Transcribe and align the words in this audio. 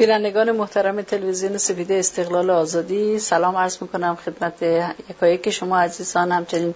بینندگان 0.00 0.52
محترم 0.52 1.02
تلویزیون 1.02 1.56
سپیده 1.58 1.94
استقلال 1.94 2.50
آزادی 2.50 3.18
سلام 3.18 3.56
عرض 3.56 3.76
می‌کنم 3.82 4.14
خدمت 4.24 4.62
یکایی 5.10 5.38
که 5.38 5.50
شما 5.50 5.78
عزیزان. 5.78 6.32
همچنین 6.32 6.74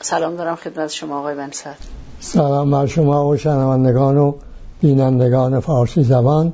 سلام 0.00 0.36
دارم 0.36 0.56
خدمت 0.56 0.90
شما 0.90 1.18
آقای 1.18 1.34
بنسد 1.34 1.76
سلام 2.20 2.70
بر 2.70 2.86
شما 2.86 3.28
و 3.28 3.36
شنوندگان 3.36 4.16
و 4.16 4.34
بینندگان 4.80 5.60
فارسی 5.60 6.02
زبان 6.02 6.52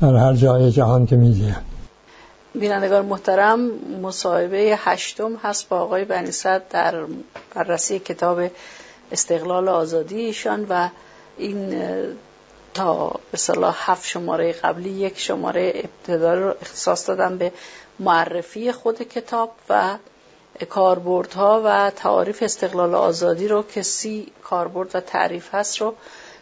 در 0.00 0.16
هر 0.16 0.34
جای 0.34 0.70
جهان 0.70 1.06
که 1.06 1.16
میزیم 1.16 1.56
بینندگان 2.54 3.06
محترم 3.06 3.70
مصاحبه 4.02 4.78
هشتم 4.78 5.36
هست 5.42 5.68
با 5.68 5.80
آقای 5.80 6.04
بنیصد 6.04 6.62
در 6.70 6.94
بررسی 7.54 7.98
کتاب 7.98 8.40
استقلال 9.12 9.68
آزادی 9.68 10.20
ایشان 10.20 10.66
و 10.70 10.88
این 11.38 11.74
تا 12.78 13.20
به 13.30 13.38
صلاح 13.38 13.90
هفت 13.90 14.06
شماره 14.06 14.52
قبلی 14.52 14.90
یک 14.90 15.18
شماره 15.18 15.72
ابتدا 15.74 16.34
رو 16.34 16.54
اختصاص 16.62 17.08
دادم 17.08 17.38
به 17.38 17.52
معرفی 17.98 18.72
خود 18.72 19.02
کتاب 19.02 19.50
و 19.68 19.96
کاربردها 20.68 21.62
و 21.64 21.90
تعاریف 21.90 22.42
استقلال 22.42 22.94
آزادی 22.94 23.48
رو 23.48 23.62
که 23.62 23.82
سی 23.82 24.26
کاربرد 24.44 24.96
و 24.96 25.00
تعریف 25.00 25.54
هست 25.54 25.80
رو 25.80 25.94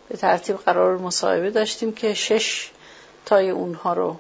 به 0.09 0.17
ترتیب 0.17 0.57
قرار 0.57 0.99
مصاحبه 0.99 1.51
داشتیم 1.51 1.93
که 1.93 2.15
شش 2.15 2.71
تای 3.27 3.51
اونها 3.51 3.93
رو 3.93 4.17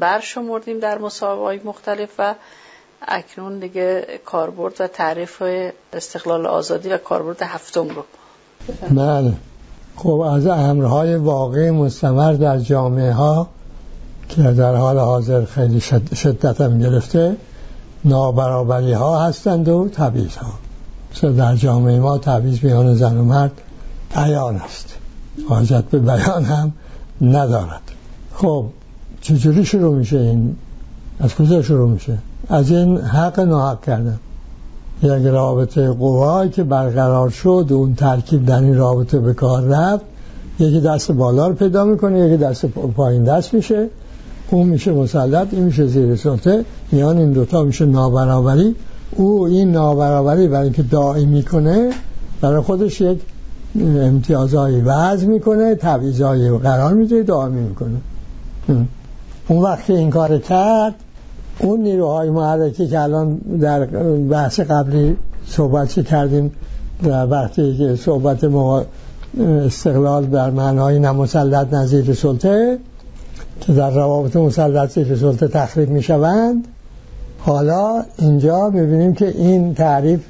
برشمردیم 0.00 0.78
در 0.78 0.98
مصاحبه 0.98 1.42
های 1.42 1.60
مختلف 1.64 2.10
و 2.18 2.34
اکنون 3.02 3.58
دیگه 3.58 4.20
کاربرد 4.24 4.80
و 4.80 4.86
تعریف 4.86 5.42
استقلال 5.92 6.46
آزادی 6.46 6.88
و 6.88 6.98
کاربرد 6.98 7.42
هفتم 7.42 7.88
رو 7.88 8.04
بله. 8.90 9.49
خب 10.02 10.20
از 10.20 10.46
امرهای 10.46 11.16
واقع 11.16 11.70
مستمر 11.70 12.32
در 12.32 12.58
جامعه 12.58 13.12
ها 13.12 13.48
که 14.28 14.42
در 14.42 14.74
حال 14.74 14.98
حاضر 14.98 15.44
خیلی 15.44 15.80
شدت 16.14 16.60
هم 16.60 16.78
گرفته 16.78 17.36
نابرابری 18.04 18.92
ها 18.92 19.26
هستند 19.26 19.68
و 19.68 19.88
تبعیض 19.88 20.36
ها 20.36 20.52
در 21.32 21.56
جامعه 21.56 22.00
ما 22.00 22.18
تبعیض 22.18 22.58
بیان 22.58 22.94
زن 22.94 23.18
و 23.18 23.24
مرد 23.24 23.52
عیان 24.14 24.56
است. 24.56 24.94
حاجت 25.48 25.84
به 25.84 25.98
بیان 25.98 26.44
هم 26.44 26.72
ندارد. 27.20 27.82
خب 28.34 28.64
چجوری 29.20 29.64
شروع 29.64 29.94
میشه 29.94 30.18
این؟ 30.18 30.56
از 31.20 31.34
کجا 31.34 31.62
شروع 31.62 31.88
میشه؟ 31.88 32.18
از 32.48 32.70
این 32.70 32.98
حق 32.98 33.40
ناحق 33.40 33.84
کردن. 33.84 34.18
یک 35.02 35.26
رابطه 35.26 35.90
قوایی 35.90 36.50
که 36.50 36.64
برقرار 36.64 37.30
شد 37.30 37.66
و 37.70 37.74
اون 37.74 37.94
ترکیب 37.94 38.46
در 38.46 38.60
این 38.60 38.76
رابطه 38.76 39.18
به 39.18 39.34
کار 39.34 39.62
رفت 39.62 40.04
یکی 40.58 40.80
دست 40.80 41.12
بالا 41.12 41.48
رو 41.48 41.54
پیدا 41.54 41.84
می‌کنه 41.84 42.18
یکی 42.18 42.36
دست 42.36 42.66
پایین 42.66 43.24
دست 43.24 43.54
میشه. 43.54 43.88
اون 44.50 44.66
میشه 44.66 44.92
مسلط 44.92 45.48
این 45.52 45.62
میشه 45.62 45.86
زیر 45.86 46.16
سلطه 46.16 46.64
میان 46.92 47.18
این 47.18 47.32
دوتا 47.32 47.62
میشه 47.62 47.86
نابرابری. 47.86 48.76
او 49.16 49.44
این 49.44 49.72
نابرابری 49.72 50.48
برای 50.48 50.64
اینکه 50.64 50.82
دائم 50.82 51.28
می‌کنه 51.28 51.90
برای 52.40 52.60
خودش 52.60 53.00
یک 53.00 53.20
امتیازهایی 53.80 54.80
وضع 54.80 55.26
می‌کنه 55.26 55.74
تبعیضایی 55.74 56.58
قرار 56.58 56.94
میده 56.94 57.22
دائمی 57.22 57.60
می‌کنه. 57.60 57.96
اون 59.48 59.62
وقتی 59.62 59.92
این 59.92 60.10
کار 60.10 60.38
کرد 60.38 60.94
اون 61.62 61.80
نیروهای 61.80 62.30
محرکی 62.30 62.88
که 62.88 63.00
الان 63.00 63.36
در 63.36 63.84
بحث 64.30 64.60
قبلی 64.60 65.16
صحبت 65.46 66.06
کردیم 66.06 66.52
در 67.02 67.26
وقتی 67.26 67.76
که 67.76 67.96
صحبت 67.96 68.44
استقلال 69.38 70.26
در 70.26 70.50
معنای 70.50 70.98
نمسلط 70.98 71.74
نظیر 71.74 72.14
سلطه 72.14 72.78
که 73.60 73.72
در 73.72 73.90
روابط 73.90 74.36
مسلط 74.36 74.90
زیر 74.90 75.16
سلطه 75.16 75.48
تخریب 75.48 75.90
می 75.90 76.02
شوند 76.02 76.64
حالا 77.38 78.02
اینجا 78.18 78.70
ببینیم 78.70 79.14
که 79.14 79.28
این 79.28 79.74
تعریف 79.74 80.20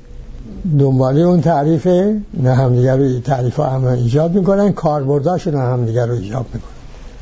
دنبالی 0.78 1.22
اون 1.22 1.40
تعریفه 1.40 2.20
نه 2.42 2.54
همدیگر 2.54 2.96
رو 2.96 3.20
تعریف 3.20 3.56
ها 3.56 3.66
هم 3.66 3.84
ایجاد 3.84 4.34
می‌کنن 4.34 4.72
کاربرداشون 4.72 5.54
هم 5.54 5.72
همدیگر 5.72 6.06
رو 6.06 6.14
ایجاد 6.14 6.46
می‌کنن. 6.54 6.70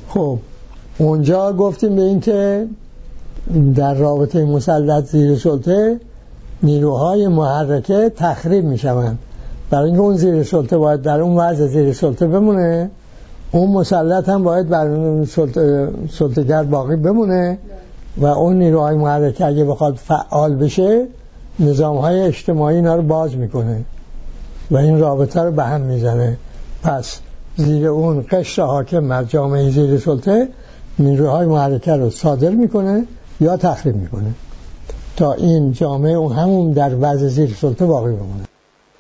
خب 0.08 0.38
اونجا 0.98 1.52
گفتیم 1.52 1.96
به 1.96 2.02
این 2.02 2.20
که 2.20 2.66
در 3.74 3.94
رابطه 3.94 4.44
مسلط 4.44 5.04
زیر 5.04 5.38
سلطه 5.38 6.00
نیروهای 6.62 7.28
محرکه 7.28 8.12
تخریب 8.16 8.64
می 8.64 8.78
شوند 8.78 9.18
برای 9.70 9.84
اینکه 9.84 10.00
اون 10.00 10.16
زیر 10.16 10.42
سلطه 10.42 10.78
باید 10.78 11.02
در 11.02 11.20
اون 11.20 11.36
وضع 11.36 11.66
زیر 11.66 11.92
سلطه 11.92 12.26
بمونه 12.26 12.90
اون 13.52 13.70
مسلط 13.70 14.28
هم 14.28 14.44
باید 14.44 14.68
بر 14.68 15.24
سلطه 16.10 16.62
باقی 16.62 16.96
بمونه 16.96 17.58
و 18.16 18.26
اون 18.26 18.58
نیروهای 18.58 18.96
محرکه 18.96 19.46
اگه 19.46 19.64
بخواد 19.64 19.94
فعال 19.94 20.54
بشه 20.54 21.06
نظام 21.60 21.96
های 21.96 22.20
اجتماعی 22.20 22.76
اینا 22.76 22.96
رو 22.96 23.02
باز 23.02 23.36
می‌کنه 23.36 23.84
و 24.70 24.76
این 24.76 24.98
رابطه 24.98 25.40
رو 25.40 25.52
به 25.52 25.64
هم 25.64 25.80
می‌زنه. 25.80 26.36
پس 26.82 27.18
زیر 27.56 27.88
اون 27.88 28.24
قشر 28.30 28.62
حاکم 28.62 29.08
بر 29.08 29.24
جامعه 29.24 29.70
زیر 29.70 29.98
سلطه 29.98 30.48
نیروهای 30.98 31.46
محرکه 31.46 31.92
رو 31.92 32.10
صادر 32.10 32.50
می‌کنه 32.50 33.04
یا 33.40 33.56
تخریب 33.56 33.96
می‌کنه. 33.96 34.34
تا 35.16 35.32
این 35.32 35.72
جامعه 35.72 36.12
اون 36.12 36.32
همون 36.32 36.72
در 36.72 36.90
وضع 37.00 37.26
زیر 37.28 37.54
سلطه 37.60 37.86
باقی 37.86 38.12
بمونه. 38.12 38.44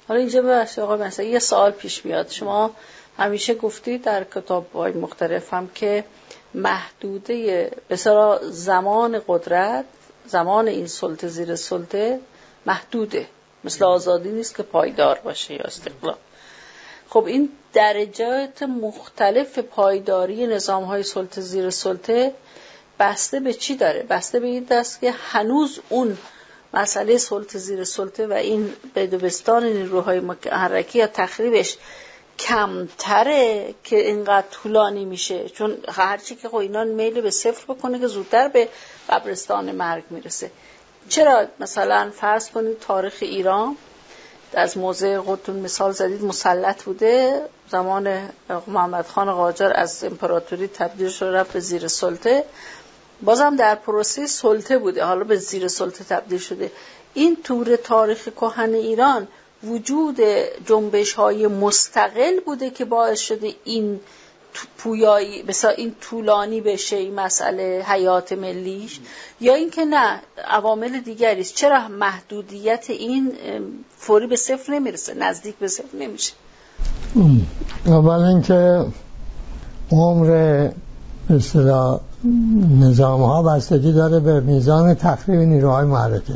حالا 0.08 0.20
اینجا 0.20 0.42
ببخشید 0.42 0.84
آقای 0.84 0.98
مثلا 0.98 1.26
یه 1.26 1.38
سوال 1.38 1.70
پیش 1.70 2.06
میاد. 2.06 2.30
شما 2.30 2.70
همیشه 3.18 3.54
گفتید 3.54 4.02
در 4.02 4.24
کتاب 4.24 4.72
های 4.74 4.92
مختلف 4.92 5.54
هم 5.54 5.68
که 5.74 6.04
محدوده 6.54 7.70
بسیار 7.90 8.40
زمان 8.50 9.20
قدرت 9.28 9.84
زمان 10.26 10.68
این 10.68 10.86
سلطه 10.86 11.28
زیر 11.28 11.56
سلطه 11.56 12.20
محدوده. 12.66 13.26
مثل 13.64 13.84
آزادی 13.84 14.28
نیست 14.28 14.56
که 14.56 14.62
پایدار 14.62 15.20
باشه 15.24 15.54
یا 15.54 15.60
استقلال. 15.60 16.16
خب 17.08 17.24
این 17.24 17.48
درجات 17.72 18.62
مختلف 18.62 19.58
پایداری 19.58 20.46
نظام 20.46 20.84
های 20.84 21.02
سلطه 21.02 21.40
زیر 21.40 21.70
سلطه 21.70 22.32
بسته 22.98 23.40
به 23.40 23.54
چی 23.54 23.76
داره؟ 23.76 24.02
بسته 24.02 24.40
به 24.40 24.46
این 24.46 24.64
دست 24.64 25.00
که 25.00 25.10
هنوز 25.10 25.80
اون 25.88 26.18
مسئله 26.74 27.18
سلطه 27.18 27.58
زیر 27.58 27.84
سلطه 27.84 28.26
و 28.26 28.32
این 28.32 28.72
بدوبستان 28.94 29.64
نیروهای 29.64 30.20
محرکی 30.20 30.98
یا 30.98 31.06
تخریبش 31.06 31.76
کمتره 32.38 33.74
که 33.84 33.96
اینقدر 33.96 34.46
طولانی 34.50 35.04
میشه. 35.04 35.48
چون 35.48 35.76
هرچی 35.88 36.34
که 36.34 36.48
خب 36.48 36.56
اینا 36.56 36.84
میل 36.84 37.20
به 37.20 37.30
صفر 37.30 37.74
بکنه 37.74 37.98
که 37.98 38.06
زودتر 38.06 38.48
به 38.48 38.68
قبرستان 39.08 39.72
مرگ 39.72 40.04
می‌رسه. 40.10 40.50
چرا 41.08 41.46
مثلا 41.60 42.10
فرض 42.10 42.50
کنید 42.50 42.78
تاریخ 42.78 43.14
ایران 43.20 43.76
از 44.54 44.78
موضع 44.78 45.20
خودتون 45.20 45.56
مثال 45.56 45.92
زدید 45.92 46.24
مسلط 46.24 46.82
بوده. 46.82 47.42
زمان 47.70 48.28
محمد 48.66 49.06
خان 49.06 49.32
قاجار 49.32 49.72
از 49.76 50.04
امپراتوری 50.04 50.68
تبدیل 50.68 51.08
شده 51.08 51.30
رفت 51.30 51.52
به 51.52 51.60
زیر 51.60 51.88
سلطه. 51.88 52.44
بازم 53.22 53.56
در 53.56 53.74
پروسه 53.74 54.26
سلطه 54.26 54.78
بوده. 54.78 55.04
حالا 55.04 55.24
به 55.24 55.36
زیر 55.36 55.68
سلطه 55.68 56.04
تبدیل 56.04 56.38
شده. 56.38 56.70
این 57.14 57.36
طور 57.42 57.76
تاریخ 57.76 58.28
کهن 58.28 58.74
ایران 58.74 59.28
وجود 59.64 60.20
جنبش 60.66 61.12
های 61.12 61.46
مستقل 61.46 62.40
بوده 62.46 62.70
که 62.70 62.84
باعث 62.84 63.20
شده 63.20 63.54
این 63.64 64.00
پویایی 64.78 65.42
بسا 65.42 65.68
این 65.68 65.94
طولانی 66.00 66.60
بشه 66.60 66.96
این 66.96 67.14
مسئله 67.14 67.84
حیات 67.88 68.32
ملیش 68.32 69.00
یا 69.40 69.54
اینکه 69.54 69.84
نه 69.84 70.20
عوامل 70.44 71.00
دیگری 71.00 71.40
است. 71.40 71.54
چرا 71.54 71.88
محدودیت 71.88 72.86
این 72.88 73.32
فوری 73.98 74.26
به 74.26 74.36
صفر 74.36 74.72
نمی‌رسه 74.72 75.14
نزدیک 75.14 75.56
به 75.56 75.68
صفر 75.68 75.96
نمیشه؟ 75.98 76.32
اول 77.86 78.24
اینکه 78.24 78.86
عمر 79.92 80.68
اصطلاح 81.30 82.00
نظام 82.80 83.22
ها 83.22 83.42
بستگی 83.42 83.92
داره 83.92 84.20
به 84.20 84.40
میزان 84.40 84.94
تخریب 84.94 85.40
نیروهای 85.40 85.84
محرکه 85.84 86.34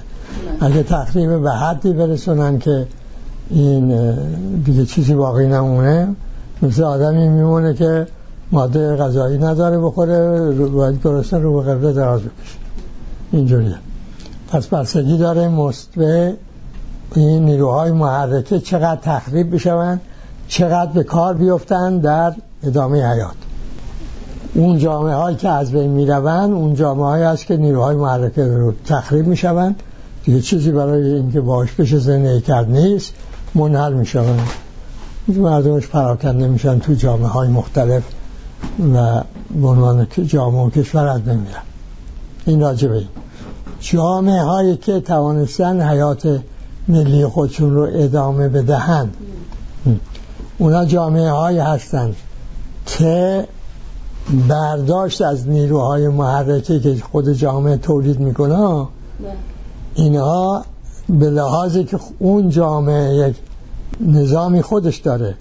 اگه 0.61 0.83
تخریب 0.83 1.43
به 1.43 1.51
حدی 1.51 1.93
برسونن 1.93 2.59
که 2.59 2.87
این 3.51 4.15
دیگه 4.65 4.85
چیزی 4.85 5.15
باقی 5.15 5.47
نمونه 5.47 6.09
مثل 6.63 6.83
آدمی 6.83 7.29
میمونه 7.29 7.75
که 7.75 8.07
ماده 8.53 8.97
غذایی 8.97 9.39
نداره 9.39 9.79
بخوره 9.79 10.51
باید 10.67 11.03
گرسنه 11.05 11.41
رو 11.41 11.63
به 11.63 11.71
قبله 11.71 11.93
دراز 11.93 12.21
بکشه. 12.21 12.59
اینجوریه. 13.33 13.77
پس 14.49 14.67
بستگی 14.67 15.19
داره 15.19 15.49
به 15.97 16.37
این 17.17 17.45
نیروهای 17.45 17.93
محرکه 17.93 18.59
چقدر 18.61 19.01
تخریب 19.01 19.55
بشون 19.55 20.01
چقدر 20.49 20.93
به 20.93 21.03
کار 21.03 21.35
بیفتن 21.35 21.99
در 21.99 22.35
ادامه 22.63 23.13
حیات. 23.13 23.35
اون 24.55 24.79
جامعه 24.79 25.15
هایی 25.15 25.37
که 25.37 25.49
از 25.49 25.73
بین 25.73 25.91
می 25.91 26.07
روند 26.07 26.53
اون 26.53 26.75
جامعه 26.75 27.05
هایی 27.05 27.25
هست 27.25 27.47
که 27.47 27.57
نیروهای 27.57 27.97
محرکه 27.97 28.45
رو 28.45 28.73
تخریب 28.87 29.27
می 29.27 29.37
شوند 29.37 29.83
دیگه 30.25 30.41
چیزی 30.41 30.73
برای 30.73 31.15
اینکه 31.15 31.41
باش 31.41 31.73
بشه 31.73 31.99
زندگی 31.99 32.41
کرد 32.41 32.71
نیست 32.71 33.15
منحل 33.55 33.93
می 33.93 34.07
شوند 34.07 34.49
مردمش 35.29 35.87
پراکنده 35.87 36.49
میشن 36.49 36.79
تو 36.79 36.95
جامعه 36.95 37.29
های 37.29 37.49
مختلف 37.49 38.03
و 38.95 39.23
به 39.61 39.67
عنوان 39.69 40.07
جامعه 40.27 40.63
و 40.63 40.71
کشور 40.71 41.07
از 41.07 41.23
بین 41.23 41.35
میرن. 41.35 41.63
این 42.47 42.61
راجبه 42.61 42.95
این. 42.95 43.09
جامعه 43.81 44.43
هایی 44.43 44.77
که 44.77 45.01
توانستن 45.01 45.89
حیات 45.89 46.41
ملی 46.89 47.27
خودشون 47.27 47.75
رو 47.75 47.89
ادامه 47.93 48.49
بدهند. 48.49 49.17
اونا 50.59 50.85
جامعه 50.85 51.31
هایی 51.31 51.59
هستند 51.59 52.17
که 52.87 53.47
برداشت 54.49 55.23
از 55.23 55.49
نیروهای 55.49 56.09
محرکه 56.09 56.81
که 56.81 56.97
خود 57.13 57.33
جامعه 57.33 57.77
تولید 57.77 58.21
می‌کنه 58.21 58.87
اینها 59.95 60.65
به 61.09 61.31
لحاظی 61.31 61.85
که 61.85 61.99
اون 62.19 62.49
جامعه 62.49 63.15
یک 63.15 63.37
نظامی 64.01 64.63
خودش 64.63 64.97
داره 64.97 65.35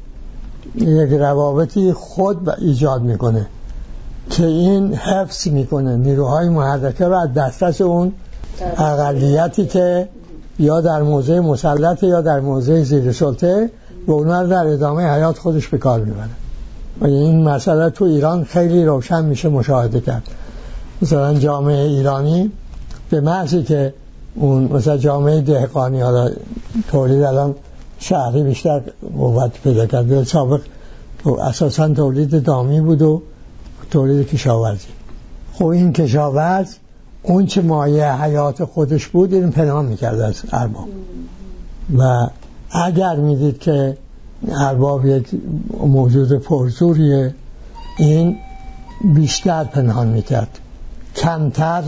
یک 0.75 1.12
روابطی 1.12 1.94
خود 1.94 2.50
ایجاد 2.50 3.01
می‌کنه 3.01 3.48
که 4.30 4.45
این 4.45 4.94
حفظ 4.94 5.48
می‌کنه 5.48 5.95
نیروهای 5.95 6.50
محرکه 6.50 7.06
رو 7.06 7.16
از 7.16 7.33
دسترس 7.33 7.81
اون 7.81 8.13
اقلیتی 8.78 9.66
که 9.66 10.10
یا 10.60 10.81
در 10.81 11.01
موضع 11.01 11.39
مسلط 11.39 12.04
یا 12.04 12.22
در 12.22 12.39
موضع 12.39 12.83
زیر 12.83 13.12
سلطه 13.12 13.69
و 14.07 14.12
اونا 14.12 14.44
در 14.44 14.68
ادامه 14.68 15.04
حیات 15.04 15.38
خودش 15.38 15.68
به 15.68 15.78
کار 15.78 16.00
می‌بره. 16.00 16.40
و 17.01 17.05
این 17.05 17.43
مسئله 17.43 17.89
تو 17.89 18.05
ایران 18.05 18.43
خیلی 18.43 18.85
روشن 18.85 19.25
میشه 19.25 19.49
مشاهده 19.49 19.99
کرد؟ 19.99 20.23
مثلا 21.01 21.33
جامعه 21.33 21.83
ایرانی 21.83 22.51
به 23.09 23.21
محضی 23.21 23.63
که 23.63 23.93
اون 24.35 24.63
مثلا 24.63 24.97
جامعه 24.97 25.41
دهقانی 25.41 26.01
حالا 26.01 26.29
تولید 26.88 27.23
الان 27.23 27.55
شهری 27.99 28.43
بیشتر 28.43 28.81
قوت 29.17 29.51
پیدا 29.63 29.85
کرد 29.85 30.23
سابق 30.23 30.61
اساسا 31.41 31.89
تولید 31.89 32.43
دامی 32.43 32.81
بود 32.81 33.01
و 33.01 33.21
تولید 33.91 34.27
کشاورزی. 34.27 34.87
خب 35.53 35.65
این 35.65 35.94
کشاورز 35.94 36.75
اون 37.23 37.45
چه 37.45 37.61
مایه 37.61 38.21
حیات 38.21 38.63
خودش 38.63 39.07
بود 39.07 39.33
این 39.33 39.51
پنهان 39.51 39.85
می‌کرد 39.85 40.19
از 40.19 40.41
ارباب. 40.51 40.87
و 41.97 42.27
اگر 42.71 43.15
می‌دید 43.15 43.59
که 43.59 43.97
ارباب 44.49 45.05
یک 45.05 45.29
موجود 45.79 46.33
پرزوریه. 46.33 47.35
این 47.97 48.38
بیشتر 49.15 49.63
پنهان 49.63 50.07
می‌کرد. 50.07 50.59
کمتر 51.15 51.83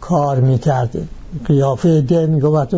کار 0.00 0.40
می‌کرد. 0.40 0.96
قیافه 1.44 2.00
ده 2.00 2.26
می‌گفت 2.26 2.74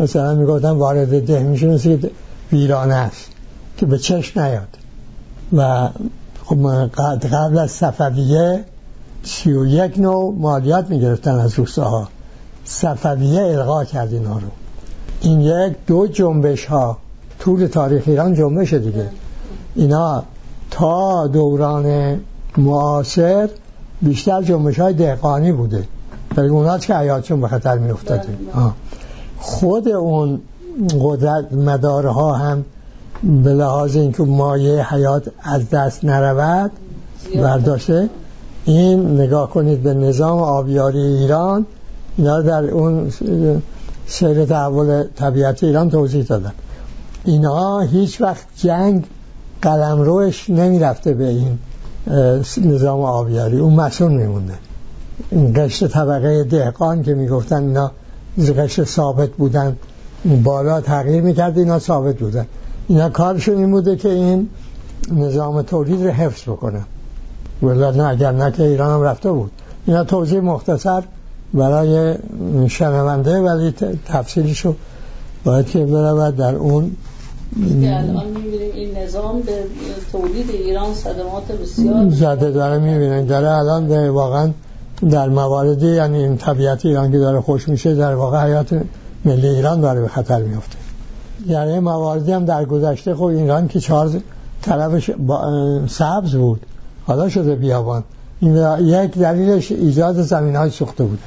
مثلا 0.00 0.34
می‌گفتن 0.34 0.70
وارد 0.70 1.26
ده 1.26 1.42
میشه 1.42 1.66
مثل 1.66 2.08
ویرانه 2.52 2.94
است 2.94 3.30
که 3.76 3.86
به 3.86 3.98
چشم 3.98 4.40
نیاد. 4.40 4.68
و 5.52 5.88
خب 6.44 6.86
قبل 7.32 7.58
از 7.58 7.70
صفویه 7.70 8.64
سی 9.22 9.52
و 9.52 9.66
یک 9.66 9.98
نوع 9.98 10.34
مالیات 10.38 10.90
می‌گرفتن 10.90 11.34
از 11.34 11.58
روستاها. 11.58 12.08
صفویه 12.64 13.42
الغا 13.42 13.84
کرد 13.84 14.12
اینا 14.12 14.38
رو. 14.38 14.48
این 15.20 15.40
یک 15.40 15.72
دو 15.86 16.06
جنبش 16.06 16.64
ها 16.64 16.98
طول 17.44 17.66
تاریخ 17.66 18.02
ایران 18.06 18.34
جنبش 18.34 18.74
دیگه. 18.74 19.08
اینا 19.74 20.22
تا 20.70 21.26
دوران 21.26 22.16
معاصر 22.56 23.48
بیشتر 24.02 24.42
جنبش 24.42 24.78
های 24.78 24.94
دهقانی 24.94 25.52
بوده. 25.52 25.84
ولی 26.36 26.48
اونا 26.48 26.78
که 26.78 26.94
حیاتشون 26.94 27.40
به 27.40 27.48
خطر 27.48 27.78
می 27.78 27.90
افتاده 27.90 28.22
بله. 28.22 28.72
خود 29.38 29.88
اون 29.88 30.40
قدرت 31.00 31.52
مدارها 31.52 32.32
هم 32.32 32.64
به 33.44 33.52
لحاظ 33.52 33.96
اینکه 33.96 34.22
مایه 34.22 34.94
حیات 34.94 35.28
از 35.42 35.70
دست 35.70 36.04
نرود 36.04 36.70
برداشته. 37.34 38.08
این 38.64 39.20
نگاه 39.20 39.50
کنید 39.50 39.82
به 39.82 39.94
نظام 39.94 40.38
آبیاری 40.38 40.98
ایران 40.98 41.66
اینا 42.16 42.42
در 42.42 42.64
اون 42.64 43.10
سیر 44.06 44.44
تحول 44.44 45.04
طبیعت 45.16 45.64
ایران 45.64 45.90
توضیح 45.90 46.24
دادن. 46.24 46.52
اینا 47.24 47.80
هیچ 47.80 48.20
وقت 48.20 48.46
جنگ 48.56 49.04
قلم 49.62 50.00
روش 50.00 50.50
نمی 50.50 50.78
رفته 50.78 51.14
به 51.14 51.28
این 51.28 51.58
نظام 52.62 53.00
آبیاری. 53.00 53.58
اون 53.58 53.74
مسئول 53.74 54.12
میمونده. 54.12 54.54
این 55.30 55.52
قشت 55.56 55.86
طبقه 55.88 56.44
دهقان 56.44 57.02
که 57.02 57.14
می‌گفتن 57.14 57.62
اینا 57.62 57.90
قشت 58.38 58.84
ثابت 58.84 59.30
بودن 59.30 59.76
بالا 60.44 60.80
تغییر 60.80 61.22
می‌کرد 61.22 61.58
اینا 61.58 61.78
ثابت 61.78 62.16
بودن. 62.16 62.46
اینا 62.88 63.08
کارشون 63.08 63.56
این 63.56 63.70
بوده 63.70 63.96
که 63.96 64.08
این 64.08 64.48
نظام 65.12 65.62
تولید 65.62 66.04
رو 66.04 66.10
حفظ 66.10 66.42
بکنه. 66.42 66.82
ولی 67.62 67.98
نه 67.98 68.04
اگر 68.04 68.32
نه 68.32 68.52
که 68.52 68.62
ایران 68.62 68.90
هم 68.90 69.02
رفته 69.02 69.32
بود. 69.32 69.50
اینا 69.86 70.04
توضیح 70.04 70.40
مختصر 70.40 71.02
برای 71.54 72.14
شنونده 72.68 73.40
ولی 73.40 73.74
تفصیلشو 74.06 74.74
باید 75.44 75.66
که 75.66 75.84
برود 75.84 76.36
در 76.36 76.54
اون 76.54 76.96
الان 77.56 78.26
می‌بینیم 78.26 78.72
این 78.74 78.98
نظام 78.98 79.40
به 79.40 79.52
تولید 80.12 80.50
ایران 80.50 80.94
صدمات 80.94 81.52
بسیار 81.62 82.10
زده 82.10 82.50
داره 82.50 82.78
می‌بینیم 82.78 83.26
داره 83.26 83.50
الان 83.50 84.08
واقعا 84.08 84.50
در 85.10 85.28
مواردی 85.28 85.94
یعنی 85.94 86.18
این 86.18 86.36
طبیعت 86.36 86.86
ایران 86.86 87.12
که 87.12 87.18
داره 87.18 87.40
خوش 87.40 87.68
میشه 87.68 87.94
در 87.94 88.14
واقع 88.14 88.46
حیات 88.46 88.80
ملی 89.24 89.48
ایران 89.48 89.80
داره 89.80 90.00
به 90.00 90.08
خطر 90.08 90.42
میفته 90.42 90.76
یعنی 91.46 91.80
مواردی 91.80 92.32
هم 92.32 92.44
در 92.44 92.64
گذشته 92.64 93.14
خب 93.14 93.24
ایران 93.24 93.68
که 93.68 93.80
چهار 93.80 94.10
طرفش 94.62 95.10
سبز 95.86 96.34
بود 96.34 96.60
حالا 97.06 97.28
شده 97.28 97.54
بیابان. 97.54 98.04
این 98.40 98.56
یک 98.80 99.18
دلیلش 99.18 99.72
ایجاد 99.72 100.22
زمین 100.22 100.56
های 100.56 100.70
سوخته 100.70 101.04
بوده. 101.04 101.22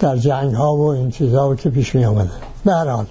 در 0.00 0.16
جنگ 0.16 0.54
ها 0.54 0.76
و 0.76 0.86
این 0.86 1.10
چیزها 1.10 1.54
که 1.54 1.70
پیش 1.70 1.94
می 1.94 2.04
آمده 2.04 2.30
به 2.64 2.72
هر 2.72 2.88
حال. 2.88 3.06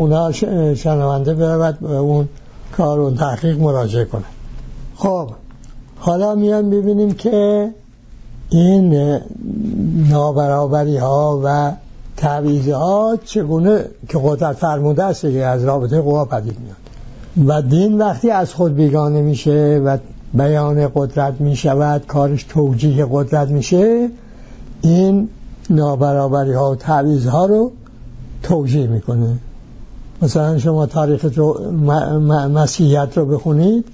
اونا 0.00 0.32
شنونده 0.74 1.34
برود 1.34 1.78
به 1.78 1.96
اون 1.96 2.28
کار 2.76 3.00
و 3.00 3.10
تحقیق 3.10 3.60
مراجعه 3.60 4.04
کنه. 4.04 4.24
خب 4.96 5.30
حالا 5.98 6.34
میان 6.34 6.70
ببینیم 6.70 7.12
که 7.12 7.70
این 8.48 9.18
نابرابری 10.10 10.96
ها 10.96 11.40
و 11.44 11.72
تعویض 12.16 12.68
ها 12.68 13.18
چگونه 13.24 13.84
که 14.08 14.20
قدرت 14.24 14.56
فرموده 14.56 15.04
است 15.04 15.20
که 15.20 15.44
از 15.44 15.64
رابطه 15.64 16.00
قوا 16.00 16.24
پدید 16.24 16.56
میاد. 16.60 17.48
و 17.48 17.62
دین 17.62 17.98
وقتی 17.98 18.30
از 18.30 18.54
خود 18.54 18.74
بیگانه 18.74 19.22
میشه 19.22 19.82
و 19.84 19.98
بیان 20.34 20.90
قدرت 20.94 21.40
می‌شود 21.40 22.06
کارش 22.06 22.42
توجیه 22.42 23.06
قدرت 23.10 23.48
میشه 23.48 24.08
این 24.82 25.28
نابرابری 25.70 26.52
ها 26.52 26.70
و 26.70 26.74
تعویض 26.74 27.26
ها 27.26 27.46
رو 27.46 27.72
توجیه 28.42 28.86
می‌کنه. 28.86 29.38
مثلا 30.22 30.58
شما 30.58 30.86
تاریخ 30.86 31.24
رو 31.34 31.72
مسیحیت 32.54 33.18
رو 33.18 33.26
بخونید 33.26 33.84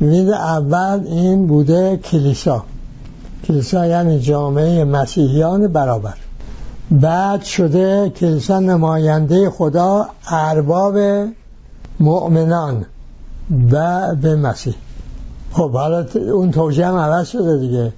می‌بینید 0.00 0.30
اول 0.30 1.00
این 1.06 1.46
بوده 1.46 1.96
کلیسا. 1.96 2.62
کلیسا 3.44 3.86
یعنی 3.86 4.20
جامعه 4.20 4.84
مسیحیان 4.84 5.68
برابر. 5.68 6.14
بعد 6.90 7.42
شده 7.42 8.10
کلیسا 8.10 8.58
نماینده 8.58 9.50
خدا 9.50 10.06
ارباب 10.28 10.98
مؤمنان 12.00 12.86
و 13.70 14.14
به 14.14 14.36
مسیح. 14.36 14.74
خب 15.52 15.72
حالا 15.72 16.06
اون 16.32 16.50
توجیه 16.50 16.86
هم 16.86 16.96
عوض 16.96 17.28
شده 17.28 17.58
دیگه. 17.58 17.92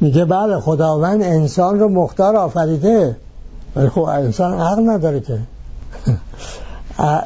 میگه 0.00 0.24
بله 0.24 0.60
خداوند 0.60 1.22
انسان 1.22 1.80
رو 1.80 1.88
مختار 1.88 2.36
آفریده. 2.36 3.16
ولی 3.76 3.88
خب 3.88 4.00
انسان 4.00 4.60
عقل 4.60 4.90
نداره 4.90 5.20
که. 5.20 5.38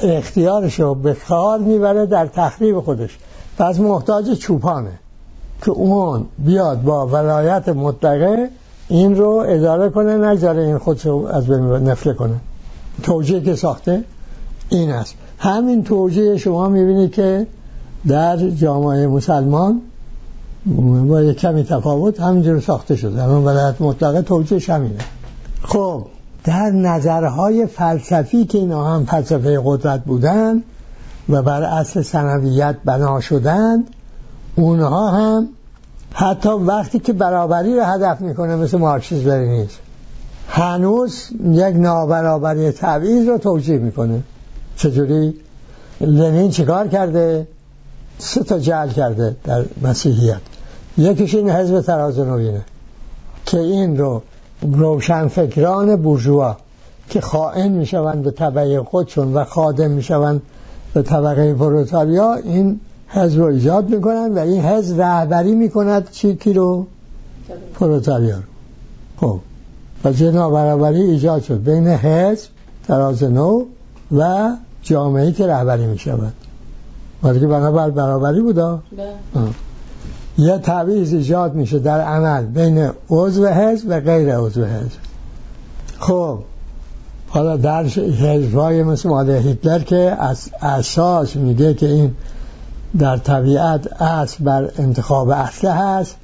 اختیارش 0.02 0.81
رو 0.81 0.95
به 0.95 1.14
کار 1.28 1.59
می‌بره 1.59 2.07
در 2.07 2.26
تخریب 2.26 2.81
خودش. 2.81 3.19
پس 3.59 3.81
محتاج 3.81 4.38
چوپانه 4.38 4.90
که 5.64 5.71
اون 5.71 6.26
بیاد 6.38 6.83
با 6.83 7.07
ولایت 7.07 7.69
مطلقه 7.69 8.50
این 8.88 9.16
رو 9.16 9.45
اداره 9.49 9.90
کنه 9.90 10.16
نگذاره 10.16 10.62
این 10.62 10.78
خودشو 10.78 11.28
از 11.33 11.47
بین 11.47 11.61
نفله 11.61 12.12
کنه. 12.12 12.35
توجیه 13.02 13.40
که 13.40 13.54
ساخته 13.54 14.04
این 14.69 14.90
است. 14.90 15.14
همین 15.38 15.85
توجیه 15.85 16.37
شما 16.37 16.69
می‌بینید 16.69 17.12
که 17.12 17.47
در 18.09 18.37
جامعه 18.37 19.07
مسلمان 19.07 19.81
با 21.09 21.23
یک 21.23 21.38
کمی 21.38 21.64
تفاوت 21.64 22.21
همینجور 22.21 22.61
ساخته 22.61 22.97
شده. 22.97 23.23
همین 23.23 23.45
ولایت 23.45 23.81
مطلقه 23.81 24.23
توجیهش 24.23 24.71
همینه. 24.71 24.99
خب. 25.62 26.07
در 26.45 26.71
نظرهای 26.71 27.67
فلسفی 27.67 28.45
که 28.45 28.59
اینا 28.59 28.95
هم 28.95 29.05
فلسفه 29.05 29.61
قدرت 29.65 30.05
بودن 30.05 30.63
و 31.29 31.43
بر 31.43 31.63
اصل 31.63 32.03
سنویت 32.03 32.77
بنا 32.85 33.21
شدند 33.21 33.91
اونها 34.57 35.11
هم 35.11 35.49
حتی 36.13 36.49
وقتی 36.49 36.99
که 36.99 37.13
برابری 37.13 37.77
رو 37.77 37.83
هدف 37.83 38.21
می‌کنه 38.21 38.57
مثل 38.57 38.79
مارکسیسم 38.79 39.29
لنینیسم 39.31 39.79
هنوز 40.49 41.29
یک 41.45 41.77
نابرابری 41.77 42.71
تبعیض 42.71 43.29
رو 43.29 43.39
توجیه 43.39 43.79
می‌کنه. 43.79 44.23
چجوری؟ 44.77 45.35
لنین 46.01 46.51
چیکار 46.51 46.89
کرده؟ 46.89 47.47
سه 48.19 48.43
تا 48.43 48.59
جعل 48.59 48.89
کرده 48.89 49.37
در 49.45 49.65
مسیحیت. 49.83 50.41
یکیش 50.99 51.35
این 51.35 51.51
حزب 51.51 51.81
تراز 51.81 52.19
نوینه 52.19 52.65
که 53.47 53.59
این 53.59 53.99
رو 53.99 54.23
روشنفکران 54.73 55.97
بورژوا 55.97 56.56
که 57.09 57.21
خائن 57.21 57.73
می‌شوند 57.73 58.23
به 58.23 58.30
طبقه 58.30 58.83
خودشون 58.83 59.35
و 59.35 59.44
خادم 59.44 59.90
می‌شوند 59.90 60.42
به 60.94 61.02
طبقه 61.02 61.54
پرولتاریا 61.54 62.35
این 62.35 62.80
حزب 63.09 63.40
رو 63.40 63.47
ایجاد 63.47 63.90
می‌کنن 63.90 64.35
و 64.35 64.38
این 64.38 64.62
حزب 64.62 65.00
رهبری 65.00 65.54
می‌کند 65.54 66.11
چی 66.11 66.37
کی 66.37 66.52
رو؟ 66.52 66.87
پرولتاریا 67.75 68.37
رو. 68.37 68.42
خب. 69.16 69.40
و 70.04 70.50
برابری 70.50 71.02
ایجاد 71.02 71.42
شد 71.42 71.64
بین 71.64 71.88
حزب 71.88 72.49
تراز 72.88 73.23
نو 73.23 73.64
و 74.16 74.50
جامعه 74.83 75.33
که 75.33 75.47
رهبری 75.47 75.87
می‌شود. 75.87 76.33
ولی 77.23 77.40
که 77.40 77.47
بنابر 77.47 77.90
برابری 77.90 78.40
بودا؟ 78.40 78.80
بله. 78.97 79.42
یه 80.38 80.59
تعویض 80.59 81.12
ایجاد 81.12 81.55
میشه 81.55 81.79
در 81.79 82.00
عمل 82.00 82.47
بین 82.47 82.91
عضو 83.11 83.47
حزب 83.47 83.87
و 83.88 84.00
غیر 84.00 84.37
عضو 84.37 84.64
حزب. 84.64 84.99
خب 85.99 86.38
حالا 87.29 87.57
در 87.57 87.85
حزبای 87.85 88.83
مثل 88.83 89.09
ماده 89.09 89.38
هیتلر 89.38 89.79
که 89.79 90.17
از 90.19 90.50
اساس 90.62 91.37
میگه 91.37 91.75
که 91.75 91.87
این 91.87 92.14
در 92.99 93.17
طبیعت 93.17 94.03
اصل 94.03 94.45
بر 94.45 94.71
انتخاب 94.79 95.29
اصله 95.29 95.73
هست 95.73 96.17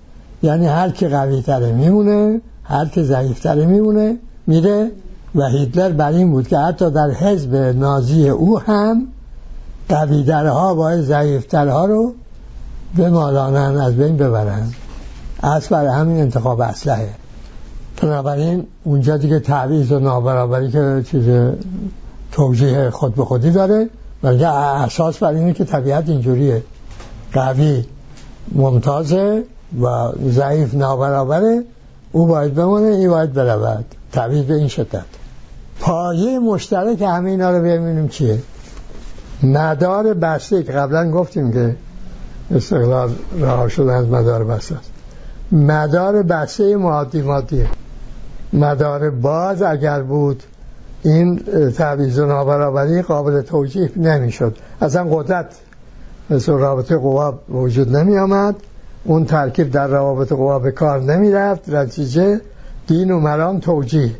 یعنی 0.43 0.67
هر 0.67 0.90
که 0.90 1.09
قوی 1.09 1.43
تره 1.43 1.73
میمونه 1.73 2.40
هر 2.64 2.87
که 2.87 3.02
ضعیف 3.02 3.40
تره 3.40 3.67
میمونه 3.67 4.17
میره 4.47 4.90
و 5.35 5.49
هیتلر 5.49 5.93
بر 5.93 6.12
این 6.12 6.31
بود 6.31 6.49
که 6.49 6.59
حتی 6.59 6.90
در 6.90 7.11
حزب 7.11 7.55
نازی 7.55 8.29
او 8.29 8.61
هم 8.61 9.07
قویدرها 9.88 10.75
باید 10.75 11.00
ضعیفترها 11.00 11.85
رو 11.85 12.14
بمالانن 12.97 13.80
از 13.80 13.97
بین 13.97 14.16
ببرن. 14.16 14.70
اصل 15.42 15.68
برای 15.70 15.88
همین 15.88 16.20
انتخاب 16.20 16.61
اسلحه. 16.61 17.09
بنابراین 18.02 18.66
اونجا 18.85 19.16
دیگه 19.16 19.40
تعویض 19.40 19.92
و 19.92 19.99
نابرابری 19.99 20.70
که 20.70 21.04
چیز 21.06 21.25
توجیه 22.32 22.90
خود 22.90 23.14
به 23.14 23.25
خودی 23.25 23.50
داره 23.50 23.90
ولی 24.23 24.44
اساس 24.44 25.18
بر 25.18 25.28
اینه 25.28 25.52
که 25.52 25.64
طبیعت 25.64 26.09
اینجوریه. 26.09 26.62
قوی 27.32 27.85
ممتازه 28.52 29.44
و 29.80 30.12
ضعیف 30.28 30.75
نابرابره. 30.75 31.64
او 32.12 32.26
باید 32.26 32.54
بمونه 32.54 32.87
این 32.87 33.11
باید 33.11 33.32
برود. 33.32 33.85
تعویض 34.12 34.44
به 34.44 34.54
این 34.54 34.68
شدت. 34.68 35.04
پایه 35.80 36.38
مشترک 36.38 37.02
همه 37.02 37.30
اینا 37.30 37.50
رو 37.50 37.59
ببینیم 37.59 38.09
چیه؟ 38.09 38.38
مدار 39.42 40.14
بسته 40.14 40.62
که 40.62 40.73
قبلا 40.73 41.11
گفتیم 41.11 41.52
که 41.52 41.76
استقلال 42.54 43.11
رها 43.40 43.69
شده 43.69 43.92
از 43.92 44.09
مدار 44.09 44.45
بسته 44.45 44.76
است. 44.76 44.90
مدار 45.52 46.23
بسته 46.23 46.76
مادی 46.76 47.23
مادیه 47.23 47.66
مدار 48.52 49.11
باز 49.11 49.62
اگر 49.62 50.02
بود 50.02 50.42
این 51.02 51.40
تعویض 51.76 52.19
و 52.19 52.26
نابرابری 52.26 53.02
قابل 53.02 53.42
توجیه 53.42 53.90
نمی‌شد. 53.97 54.57
اصلا 54.80 55.04
قدرت 55.04 55.47
مثل 56.30 56.52
رابطه 56.52 56.97
قوا 56.97 57.38
وجود 57.49 57.97
نمی 57.97 58.19
آمد 58.19 58.57
اون 59.04 59.25
ترکیب 59.25 59.71
در 59.71 59.87
روابط 59.87 60.33
قوا 60.33 60.59
به 60.59 60.71
کار 60.71 61.00
نمی 61.00 61.33
رفت 61.33 61.69
نتیجه 61.69 62.40
دین 62.87 63.11
و 63.11 63.21
مرام 63.21 63.59
توجیه 63.61 64.11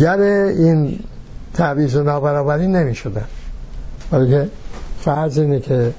گر 0.00 0.20
این 0.20 0.98
تعویض 1.54 1.96
و 1.96 2.02
نابرابری 2.02 2.66
نمی 2.66 2.94
بلکه 4.10 4.48
فرض 5.00 5.38
اینه 5.38 5.60
که 5.60 5.92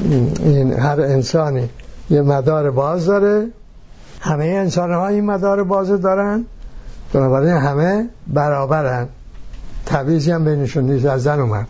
این 0.00 0.72
هر 0.72 1.00
انسانی 1.00 1.68
یه 2.10 2.22
مدار 2.22 2.70
باز 2.70 3.06
داره. 3.06 3.46
همه 4.20 4.44
انسان 4.44 4.92
ها 4.92 5.08
این 5.08 5.24
مدار 5.24 5.64
باز 5.64 5.88
دارن. 5.88 6.44
بنابراین 7.12 7.54
همه 7.54 8.08
برابرن. 8.26 9.08
تبعیضی 9.86 10.30
هم 10.30 10.44
بینشون 10.44 10.84
نیست 10.84 11.06
از 11.06 11.22
زن 11.22 11.40
اومد. 11.40 11.66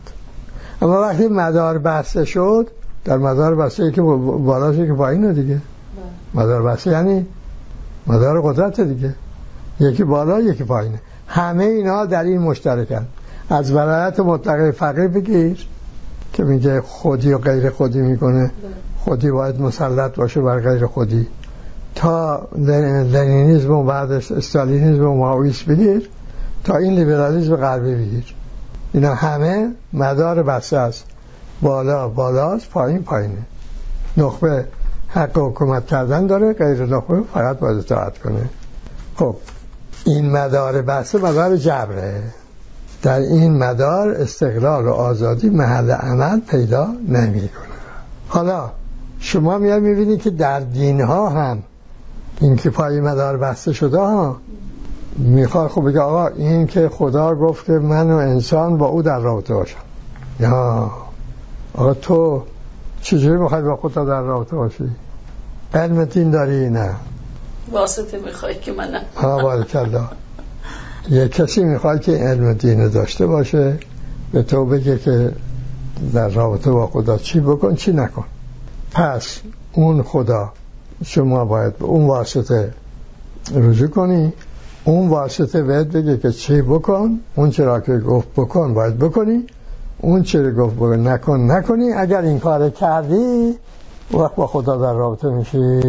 اما 0.83 1.01
وقتی 1.01 1.29
مدار 1.29 1.79
بسته 1.79 2.25
شد 2.25 2.71
در 3.05 3.19
مدار 3.19 3.55
بسته 3.55 3.91
که 3.91 4.03
بالاست 4.03 4.79
که 4.79 4.95
پایینه 4.95 5.33
دیگه. 5.33 5.61
مدار 6.35 6.63
بسته 6.63 6.91
یعنی 6.91 7.27
مدار 8.07 8.43
قدرت 8.43 8.81
دیگه. 8.81 9.15
یکی 9.81 10.05
بالا 10.05 10.41
یکی 10.41 10.65
پایینه. 10.65 11.01
همه 11.29 11.65
اینا 11.65 12.07
در 12.07 12.25
این 12.25 12.41
مشترکن. 12.41 13.07
از 13.51 13.73
ولایت 13.73 14.21
مطلقه 14.21 14.71
فقیر 14.71 15.09
بگیر. 15.09 15.67
که 16.37 16.45
میگه 16.45 16.81
خودی 16.81 17.33
و 17.33 17.39
غیر 17.39 17.71
خودی 17.71 18.01
می‌کنه 18.01 18.51
خودی 18.99 19.31
باید 19.31 19.61
مسلط 19.61 20.17
باشه 20.17 20.41
بر 20.41 20.61
غیر 20.61 20.87
خودی. 20.87 21.27
تا 21.95 22.49
لنینیزم 22.59 23.71
و 23.71 23.85
بعدش 23.85 24.33
استالینیزم 24.33 25.05
و 25.05 25.17
ماویس 25.17 25.63
بگیر 25.63 26.09
تا 26.65 26.77
این 26.77 26.95
لیبرالیزم 26.95 27.57
غربی 27.57 27.95
بگیر. 27.95 28.35
اینا 28.93 29.15
همه 29.15 29.73
مدار 29.93 30.43
بسته 30.43 30.77
است. 30.77 31.05
بالا 31.63 32.09
بالاست 32.09 32.71
پایین 32.71 33.03
پایینه. 33.03 33.43
نخبه 34.17 34.65
حق 35.09 35.39
حکومت 35.39 35.87
کردن 35.87 36.27
داره 36.27 36.53
غیر 36.53 36.87
نخبه 36.87 37.23
فقط 37.35 37.59
باید 37.59 37.79
اطاعت 37.79 38.19
کنه. 38.19 38.51
خب 39.17 39.37
این 40.05 40.31
مدار 40.31 40.83
بسته 40.83 41.19
مدار 41.19 41.57
جبره. 41.57 42.23
در 43.07 43.19
این 43.19 43.59
مدار 43.59 44.11
استقلال 44.11 44.87
و 44.87 44.91
آزادی 44.91 45.49
محل 45.49 45.91
عمل 45.91 46.41
پیدا 46.41 46.89
نمی‌کنه. 47.09 47.67
حالا 48.29 48.71
شما 49.21 49.59
میاد 49.59 49.83
می‌بینید 49.83 50.23
که 50.23 50.31
در 50.31 50.61
دین 50.61 51.01
ها 51.01 51.29
هم 51.29 51.63
این 52.41 52.57
که 52.57 52.71
پای 52.71 53.01
مدار 53.01 53.37
بسته 53.37 53.73
شده 53.73 53.99
ها 53.99 54.37
می‌خواد 55.19 55.71
خب 55.71 55.89
بگه 55.89 56.01
آقا 56.01 56.27
این 56.27 56.67
که 56.67 56.89
خدا 56.89 57.35
گفت 57.35 57.67
که 57.67 57.73
من 57.73 58.11
و 58.11 58.17
انسان 58.17 58.79
با 58.79 58.87
او 58.87 59.03
در 59.03 59.19
رابطه 59.19 59.55
باشم. 59.55 59.79
یا 60.41 60.91
آقا 61.75 61.95
تو 61.95 62.43
چجوری 63.03 63.37
می‌خوای 63.37 63.63
با 63.63 63.77
خدا 63.77 64.05
در 64.05 64.21
رابطه 64.21 64.57
باشی؟ 64.57 64.91
علم 65.75 66.05
دین 66.05 66.31
داری 66.31 66.71
نه؟ 66.71 66.95
واسطه 67.73 68.19
می‌خوای 68.19 68.55
که 68.55 68.73
من 68.73 69.01
ها 69.17 69.43
بارکالله. 69.43 70.09
یه 71.11 71.29
کسی 71.29 71.65
می‌خواد 71.65 72.01
که 72.01 72.13
علم 72.13 72.53
دین 72.53 72.89
داشته 72.89 73.27
باشه 73.27 73.79
به 74.33 74.43
تو 74.43 74.65
بگه 74.65 74.99
که 74.99 75.33
در 76.15 76.29
رابطه 76.29 76.71
با 76.71 76.87
خدا 76.87 77.19
چی 77.19 77.41
بکن 77.41 77.75
چی 77.75 77.93
نکن. 77.93 78.25
پس 78.93 79.41
اون 79.73 80.03
خدا 80.03 80.53
شما 81.05 81.45
باید 81.45 81.79
به 81.79 81.85
اون 81.85 82.07
واسطه 82.07 82.73
رجوع 83.55 83.89
کنی 83.89 84.33
اون 84.85 85.09
واسطه 85.09 85.63
باید 85.63 85.91
بگه 85.93 86.19
که 86.19 86.33
چی 86.33 86.63
بکن 86.63 87.21
اون 87.35 87.51
چرا 87.51 87.81
که 87.81 87.99
گفت 87.99 88.29
بکن 88.37 88.75
باید 88.75 88.99
بکنی 88.99 89.47
اون 89.99 90.23
چرا 90.23 90.51
گفت 90.51 90.77
بکن 90.77 91.09
نکن 91.09 91.51
نکنی. 91.51 91.93
اگر 91.93 92.21
این 92.21 92.39
کار 92.39 92.71
کردی 92.71 93.55
وقت 94.15 94.35
با 94.35 94.47
خدا 94.47 94.77
در 94.77 94.93
رابطه 94.93 95.29
میشی. 95.29 95.81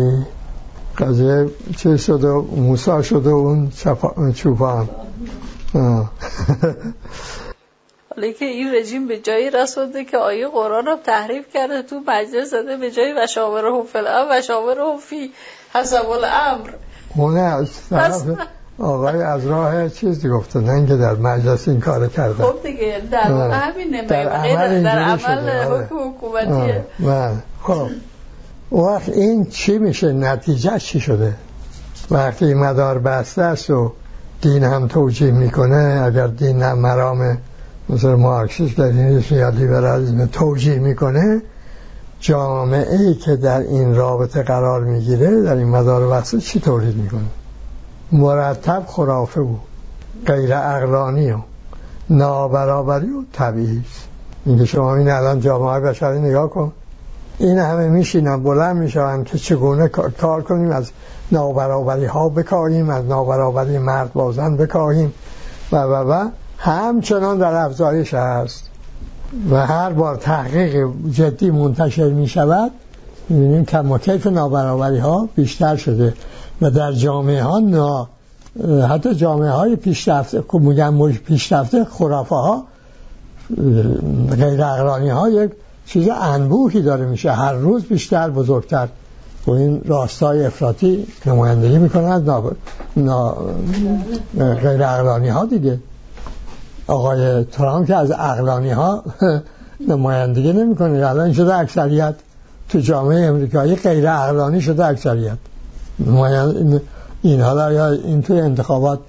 قضیه 0.98 1.50
چه 1.78 1.98
شده؟ 1.98 2.28
موسا 2.28 3.02
شده 3.02 3.30
اون 3.30 3.72
چوپان. 4.36 4.90
حالا 8.16 8.32
که 8.32 8.46
این 8.46 8.76
رژیم 8.76 9.08
به 9.08 9.18
جایی 9.18 9.50
رسونده 9.50 10.06
که 10.06 10.18
آیه 10.18 10.48
قرآن 10.48 10.86
رو 10.86 10.96
تحریف 11.04 11.46
کرده 11.54 11.82
تو 11.82 12.02
مجلس 12.08 12.52
زده 12.52 12.78
به 12.78 12.92
جایی 12.92 13.14
و 13.14 13.28
شاوره 13.28 13.72
هم 13.72 14.28
و 14.30 14.42
شاوره 14.42 14.84
هم 14.84 14.98
فی 14.98 15.32
حسب 15.74 16.10
الامر. 16.10 16.70
اونه 17.16 17.40
از 17.40 17.90
طرف 17.90 18.22
آقای 18.80 19.22
از 19.22 19.48
راه 19.48 19.90
چیزی 19.90 20.30
گفته 20.30 20.60
نه 20.60 20.72
اینکه 20.72 20.96
در 20.96 21.14
مجلس 21.14 21.68
این 21.68 21.80
کار 21.80 22.08
کرده. 22.08 22.44
خب 22.44 22.64
دیگه 22.64 23.02
در 23.12 23.52
همینه 23.52 24.06
در 24.06 24.30
عمل, 24.30 24.84
در 24.84 25.00
عمل 25.00 25.50
حکم 25.50 25.96
حکومتیه. 26.10 26.86
خب. 27.64 27.88
وقت 28.72 29.10
این 29.10 29.46
چی 29.46 29.78
میشه؟ 29.78 30.14
نتیجه 30.14 30.80
چی 30.80 31.00
شده؟ 31.00 31.36
وقتی 32.12 32.54
مدار 32.54 33.00
بسته 33.00 33.42
است 33.42 33.70
و 33.70 33.92
دین 34.42 34.64
هم 34.64 34.88
توجیه 34.88 35.32
می‌کنه 35.32 36.02
اگر 36.06 36.28
دین 36.28 36.62
هم 36.62 36.80
مرام 36.80 37.38
مثل 37.90 38.14
مارکسیس 38.14 38.80
لنینیسم 38.80 39.36
یا 39.36 39.50
لیبرالیسم 39.50 40.26
توجیه 40.26 40.80
می‌کنه 40.80 41.42
جامعه 42.20 43.00
ای 43.00 43.14
که 43.14 43.36
در 43.36 43.60
این 43.60 43.96
رابطه 43.96 44.44
قرار 44.44 44.84
می‌گیره 44.84 45.42
در 45.42 45.56
این 45.56 45.68
مدار 45.68 46.08
بسته 46.08 46.40
چی 46.40 46.60
تولید 46.60 46.96
می‌کنه؟ 46.96 47.28
مرتب 48.12 48.84
خرافه 48.88 49.42
و 49.42 49.56
غیر 50.26 50.54
اقلانی 50.54 51.32
و 51.32 51.38
نابرابری 52.10 53.10
و 53.10 53.24
طبیعی 53.34 53.84
اینکه 54.46 54.66
شما 54.66 54.96
این 54.96 55.10
الان 55.10 55.40
جامعه 55.40 55.80
بشری 55.80 56.20
نگاه 56.20 56.50
کن. 56.50 56.72
این 57.40 57.58
همه 57.58 57.88
میشینن 57.88 58.44
بلند 58.44 58.76
میشن 58.76 59.24
که 59.24 59.38
چگونه 59.38 59.88
کار 59.88 60.42
کنیم 60.42 60.72
از 60.72 60.92
نابرابری 61.32 62.06
ها 62.06 62.30
بکاهیم 62.30 62.90
از 62.90 63.06
نابرابری 63.06 63.78
مرد 63.78 64.14
بازن 64.14 64.58
بکاهیم 64.58 65.14
و 65.72 65.76
و 65.76 66.12
و 66.12 66.30
همچنان 66.58 67.38
در 67.38 67.54
افزایش 67.54 68.14
هست 68.14 68.70
و 69.52 69.66
هر 69.66 69.90
بار 69.90 70.16
تحقیق 70.16 70.88
جدی 71.12 71.52
منتشر 71.52 72.10
می 72.10 72.28
شود 72.28 72.72
می‌بینیم 73.30 73.66
کم 73.66 73.92
و 73.92 73.98
کیف 73.98 74.28
نابرابری 74.28 74.98
ها 74.98 75.30
بیشتر 75.36 75.76
شده 75.76 76.14
و 76.62 76.70
در 76.70 76.92
جامعه 76.92 77.44
ها 77.44 77.60
نا 77.60 78.08
حتی 78.90 79.16
جامعه 79.16 79.52
های 79.52 79.76
پیشرفته 79.76 80.44
که 80.52 80.58
میگن 80.58 81.12
پیشرفته 81.12 81.86
خرافه 81.86 82.36
ها 82.36 82.64
غیر 84.38 84.64
اقرانی 84.64 85.10
ها 85.10 85.30
یک 85.30 85.52
چیز 85.88 86.10
انبوهی 86.22 86.82
داره 86.82 87.06
میشه. 87.06 87.32
هر 87.32 87.54
روز 87.54 87.84
بیشتر 87.84 88.30
بزرگتر. 88.30 88.88
و 89.48 89.52
این 89.52 89.82
راستای 89.86 90.46
افراطی 90.46 91.08
نمایندگی 91.26 91.78
می‌کنن 91.78 92.24
نا... 92.26 92.44
نا... 92.98 93.36
غیر 94.38 94.84
اقلانی 94.84 95.30
ها 95.30 95.46
دیگه. 95.46 95.80
آقای 96.88 97.44
ترامپ 97.44 97.88
که 97.88 97.96
از 97.96 98.12
اقلانی 98.12 98.72
ها 98.72 99.04
نمایندگی 99.90 100.54
نمی‌کنه. 100.54 101.08
الان 101.08 101.34
شده 101.34 101.56
اکثریت 101.56 102.16
تو 102.70 102.80
جامعه 102.80 103.26
امریکایی 103.26 103.76
غیر 103.76 104.08
اقلانی 104.08 104.62
شده 104.62 104.86
اکثریت. 104.86 105.38
اینها 107.22 107.56
در 107.56 107.72
یا 107.72 107.92
این 107.92 108.22
توی 108.22 108.40
انتخابات 108.40 109.00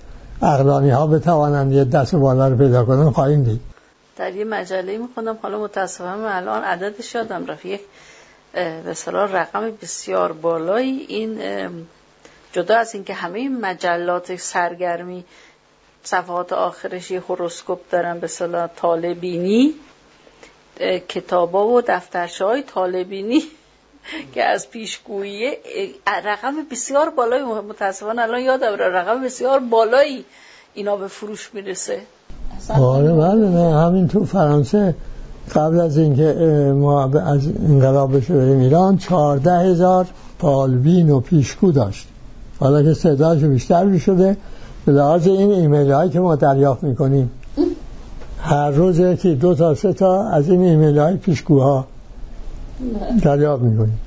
اقلانی 0.43 0.91
ها 0.91 1.07
بتوانند 1.07 1.73
یه 1.73 1.85
دست 1.85 2.15
بالا 2.15 2.49
رو 2.49 2.57
پیدا 2.57 2.85
کنن 2.85 3.11
خواهیم 3.11 3.43
دید. 3.43 3.61
در 4.19 4.35
یه 4.35 4.45
مجله 4.45 4.99
میخوندم. 4.99 5.39
حالا 5.43 5.59
متاسفم 5.59 6.25
الان 6.25 6.65
عددش 6.65 7.15
یادم 7.15 7.47
رفت. 7.47 7.67
یک 7.67 7.81
به 8.53 8.95
رقم 9.07 9.71
بسیار 9.83 10.33
بالایی. 10.33 11.07
این 11.09 11.41
جدا 12.53 12.77
از 12.77 12.95
اینکه 12.95 13.15
همه 13.15 13.49
مجلات 13.49 14.37
سرگرمی 14.37 15.25
صفحات 16.03 16.53
آخرش 16.53 17.11
یه 17.11 17.21
هوروسکوپ 17.21 17.81
دارن 17.91 18.21
به 18.21 18.27
صلاح 18.27 18.67
طالبینی 18.77 19.75
کتابا 21.09 21.67
و 21.69 21.83
دفترچه 21.83 22.45
های 22.45 22.63
طالبینی 22.63 23.43
که 24.35 24.45
از 24.45 24.71
پیشگویی 24.71 25.57
رقم 26.25 26.65
بسیار 26.71 27.11
بالایی. 27.11 27.43
متاسفانه 27.43 28.23
الان 28.23 28.41
یادم 28.41 28.75
رقم 28.75 29.23
بسیار 29.23 29.59
بالایی 29.59 30.25
اینا 30.75 30.97
به 30.97 31.09
فروش 31.09 31.51
می‌رسه. 31.55 32.03
آره 32.69 33.12
بله 33.12 33.49
نه 33.49 33.79
همین 33.79 34.09
تو 34.09 34.25
فرانسه 34.25 34.95
قبل 35.55 35.81
از 35.81 35.99
اینکه 35.99 36.33
ما 36.77 37.05
از 37.05 37.47
انقلاب 37.69 38.21
بریم 38.21 38.59
ایران 38.59 38.97
چهارده 38.97 39.53
هزار 39.53 40.07
پالبین 40.38 41.11
و 41.11 41.21
پیشگو 41.21 41.73
داشت. 41.73 42.09
حالا 42.61 42.83
که 42.83 42.95
صداش 42.95 43.38
بیشتر 43.38 43.99
شده 43.99 44.37
به 44.87 44.93
لحاظ 44.93 45.27
این 45.27 45.50
ایمیل 45.50 45.93
هایی 45.93 46.11
که 46.11 46.21
ما 46.21 46.37
دریافت 46.37 46.83
می‌کنیم. 46.83 47.31
هر 48.41 48.71
روز 48.71 48.99
یکی 48.99 49.35
دو 49.35 49.55
تا 49.55 49.75
سه 49.75 49.93
تا 49.93 50.29
از 50.29 50.49
این 50.49 50.62
ایمیل 50.62 50.99
های 50.99 51.17
پیشگوها 51.17 51.85
دریافت 53.23 53.62
می‌کنیم. 53.62 54.00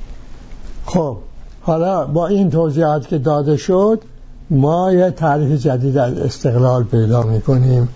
خب 0.85 1.17
حالا 1.61 2.05
با 2.05 2.27
این 2.27 2.49
توضیحات 2.49 3.07
که 3.07 3.17
داده 3.17 3.57
شد 3.57 4.01
ما 4.49 4.93
یه 4.93 5.11
تعریف 5.11 5.61
جدید 5.61 5.97
از 5.97 6.17
استقلال 6.17 6.83
پیدا 6.83 7.23
می‌کنیم. 7.23 7.89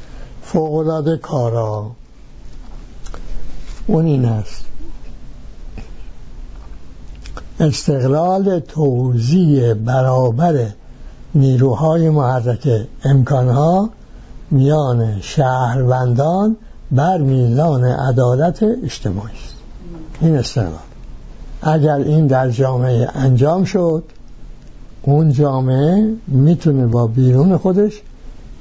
فوقلاده 0.45 1.17
کارا. 1.17 1.91
اون 3.87 4.05
این 4.05 4.25
است. 4.25 4.65
استقلال 7.59 8.59
توزیع 8.59 9.73
برابر 9.73 10.67
نیروهای 11.35 12.09
محرک 12.09 12.87
امکانها 13.03 13.89
میان 14.51 15.21
شهروندان 15.21 16.55
بر 16.91 17.17
میزان 17.17 17.83
عدالت 17.83 18.63
اجتماعی 18.63 19.35
است. 19.45 19.55
این 20.21 20.35
استقلال. 20.35 20.73
اگر 21.61 21.95
این 21.95 22.27
در 22.27 22.49
جامعه 22.49 23.09
انجام 23.15 23.63
شد 23.63 24.03
اون 25.01 25.31
جامعه 25.31 26.13
می‌تونه 26.27 26.87
با 26.87 27.07
بیرون 27.07 27.57
خودش 27.57 28.01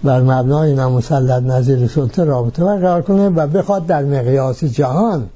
بر 0.04 0.20
مبنای 0.20 0.74
نامسلط 0.74 1.42
نظیر 1.42 1.88
سلطه 1.88 2.24
رابطه 2.24 2.64
برقرار 2.64 3.02
کنه 3.02 3.28
و 3.28 3.46
بخواد 3.46 3.86
در 3.86 4.04
مقیاس 4.04 4.64
جهان 4.64 5.26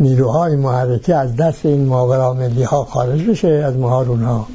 نیروهای 0.00 0.56
محرکه 0.56 1.16
از 1.16 1.36
دست 1.36 1.66
این 1.66 1.86
ماورا 1.86 2.36
ها 2.66 2.84
خارج 2.84 3.22
بشه 3.22 3.48
از 3.48 3.76
مهار 3.76 4.08
اونها. 4.08 4.46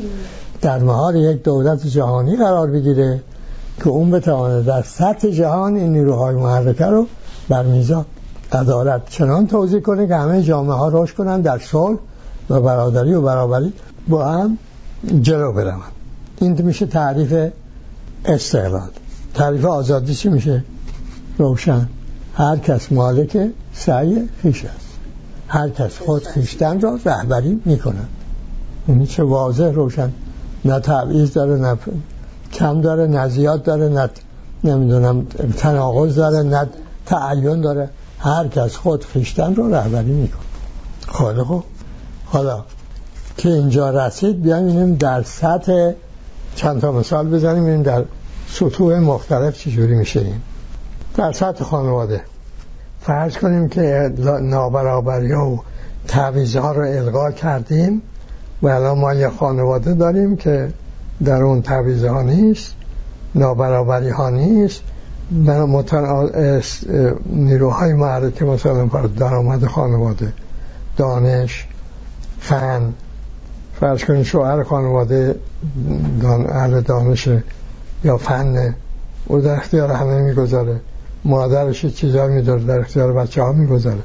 در 0.61 0.79
مهار 0.79 1.15
یک 1.15 1.43
دولت 1.43 1.87
جهانی 1.87 2.35
قرار 2.37 2.71
بگیره 2.71 3.21
که 3.83 3.89
اون 3.89 4.11
بتوانه 4.11 4.61
در 4.61 4.81
سطح 4.81 5.29
جهان 5.29 5.75
این 5.75 5.93
نیروهای 5.93 6.35
محرکه 6.35 6.85
رو 6.85 7.07
بر 7.49 7.63
میزان 7.63 8.05
عدالت 8.51 9.09
چنان 9.09 9.47
توضیح 9.47 9.79
کنه 9.79 10.07
که 10.07 10.15
همه 10.15 10.43
جامعه 10.43 10.75
ها 10.75 10.87
روش 10.87 11.13
کنن 11.13 11.41
در 11.41 11.59
صلح 11.59 11.97
و 12.49 12.61
برادری 12.61 13.13
و 13.13 13.21
برابری 13.21 13.73
با 14.07 14.25
هم 14.25 14.57
جلو 15.21 15.51
برون 15.51 15.81
این 16.41 16.61
میشه 16.61 16.85
تعریف 16.85 17.51
استقلال. 18.25 18.89
تعریف 19.35 19.65
آزادی 19.65 20.15
چی 20.15 20.29
میشه؟ 20.29 20.63
روشن. 21.37 21.89
هر 22.33 22.57
کس 22.57 22.91
مالک 22.91 23.49
سعی 23.73 24.29
خیش 24.41 24.65
است. 24.65 24.87
هر 25.47 25.69
کس 25.69 25.97
خود 25.97 26.27
خیشتن 26.27 26.81
را 26.81 26.99
رهبری 27.05 27.61
می‌کنند 27.65 28.09
یعنی 28.87 29.07
چه 29.07 29.23
واضح 29.23 29.65
روشن. 29.65 30.11
نه 30.65 30.79
تبعیض 30.79 31.33
داره 31.33 31.55
نه 31.55 31.77
کم 32.53 32.81
داره 32.81 33.07
نه 33.07 33.27
زیاد 33.27 33.63
داره 33.63 33.89
نه 33.89 34.09
نمی‌دونم 34.63 35.25
تناقض 35.57 36.15
داره 36.15 36.43
نه 36.43 36.67
تعین 37.05 37.61
داره. 37.61 37.89
هر 38.19 38.47
کس 38.47 38.75
خود 38.75 39.05
خیشتن 39.05 39.55
رو 39.55 39.75
رهبری 39.75 40.11
می‌کنه 40.11 40.41
خاله 41.07 41.43
خب. 41.43 41.63
حالا 42.25 42.63
که 43.37 43.49
اینجا 43.49 43.89
رسید 44.07 44.41
بیایم 44.41 44.95
در 44.95 45.23
سطح 45.23 45.91
چند 46.55 46.81
تا 46.81 46.91
مثال 46.91 47.29
بزنیم. 47.29 47.65
این 47.65 47.81
در 47.81 48.03
سطوح 48.47 48.99
مختلف 48.99 49.57
چجوری 49.57 49.95
میشه 49.95 50.19
این؟ 50.19 50.41
در 51.17 51.31
سطح 51.31 51.63
خانواده. 51.63 52.21
فرض 53.01 53.37
کنیم 53.37 53.69
که 53.69 54.13
نابرابری 54.41 55.33
و 55.33 55.57
تعویزه 56.07 56.59
ها 56.59 56.71
رو 56.71 56.81
القا 56.81 57.31
کردیم 57.31 58.01
و 58.61 58.67
الان 58.67 58.97
ما 58.97 59.13
یه 59.13 59.29
خانواده 59.29 59.93
داریم 59.93 60.35
که 60.35 60.73
در 61.23 61.43
اون 61.43 61.61
تعویزه 61.61 62.09
ها 62.09 62.21
نیست. 62.21 62.75
نابرابری 63.35 64.09
ها 64.09 64.29
نیست 64.29 64.81
نیروهای 67.25 67.93
معرکه 67.93 68.45
مثلا 68.45 68.85
درآمد 69.17 69.65
خانواده 69.65 70.33
دانش 70.97 71.67
فن. 72.39 72.93
فرض 73.79 74.03
کنیم 74.03 74.23
شوهر 74.23 74.63
خانواده 74.63 75.35
دان... 76.21 76.49
اهل 76.49 76.81
دانشه 76.81 77.43
یا 78.05 78.17
فن 78.17 78.75
او 79.25 79.39
در 79.39 79.55
اختیار 79.55 79.91
همه 79.91 80.21
می‌گذاره. 80.21 80.79
مادرش 81.25 81.85
چیزا 81.85 82.27
میداره 82.27 82.63
در 82.63 82.79
اختیار 82.79 83.13
بچه 83.13 83.41
ها 83.41 83.51
می‌گذاره. 83.51 83.99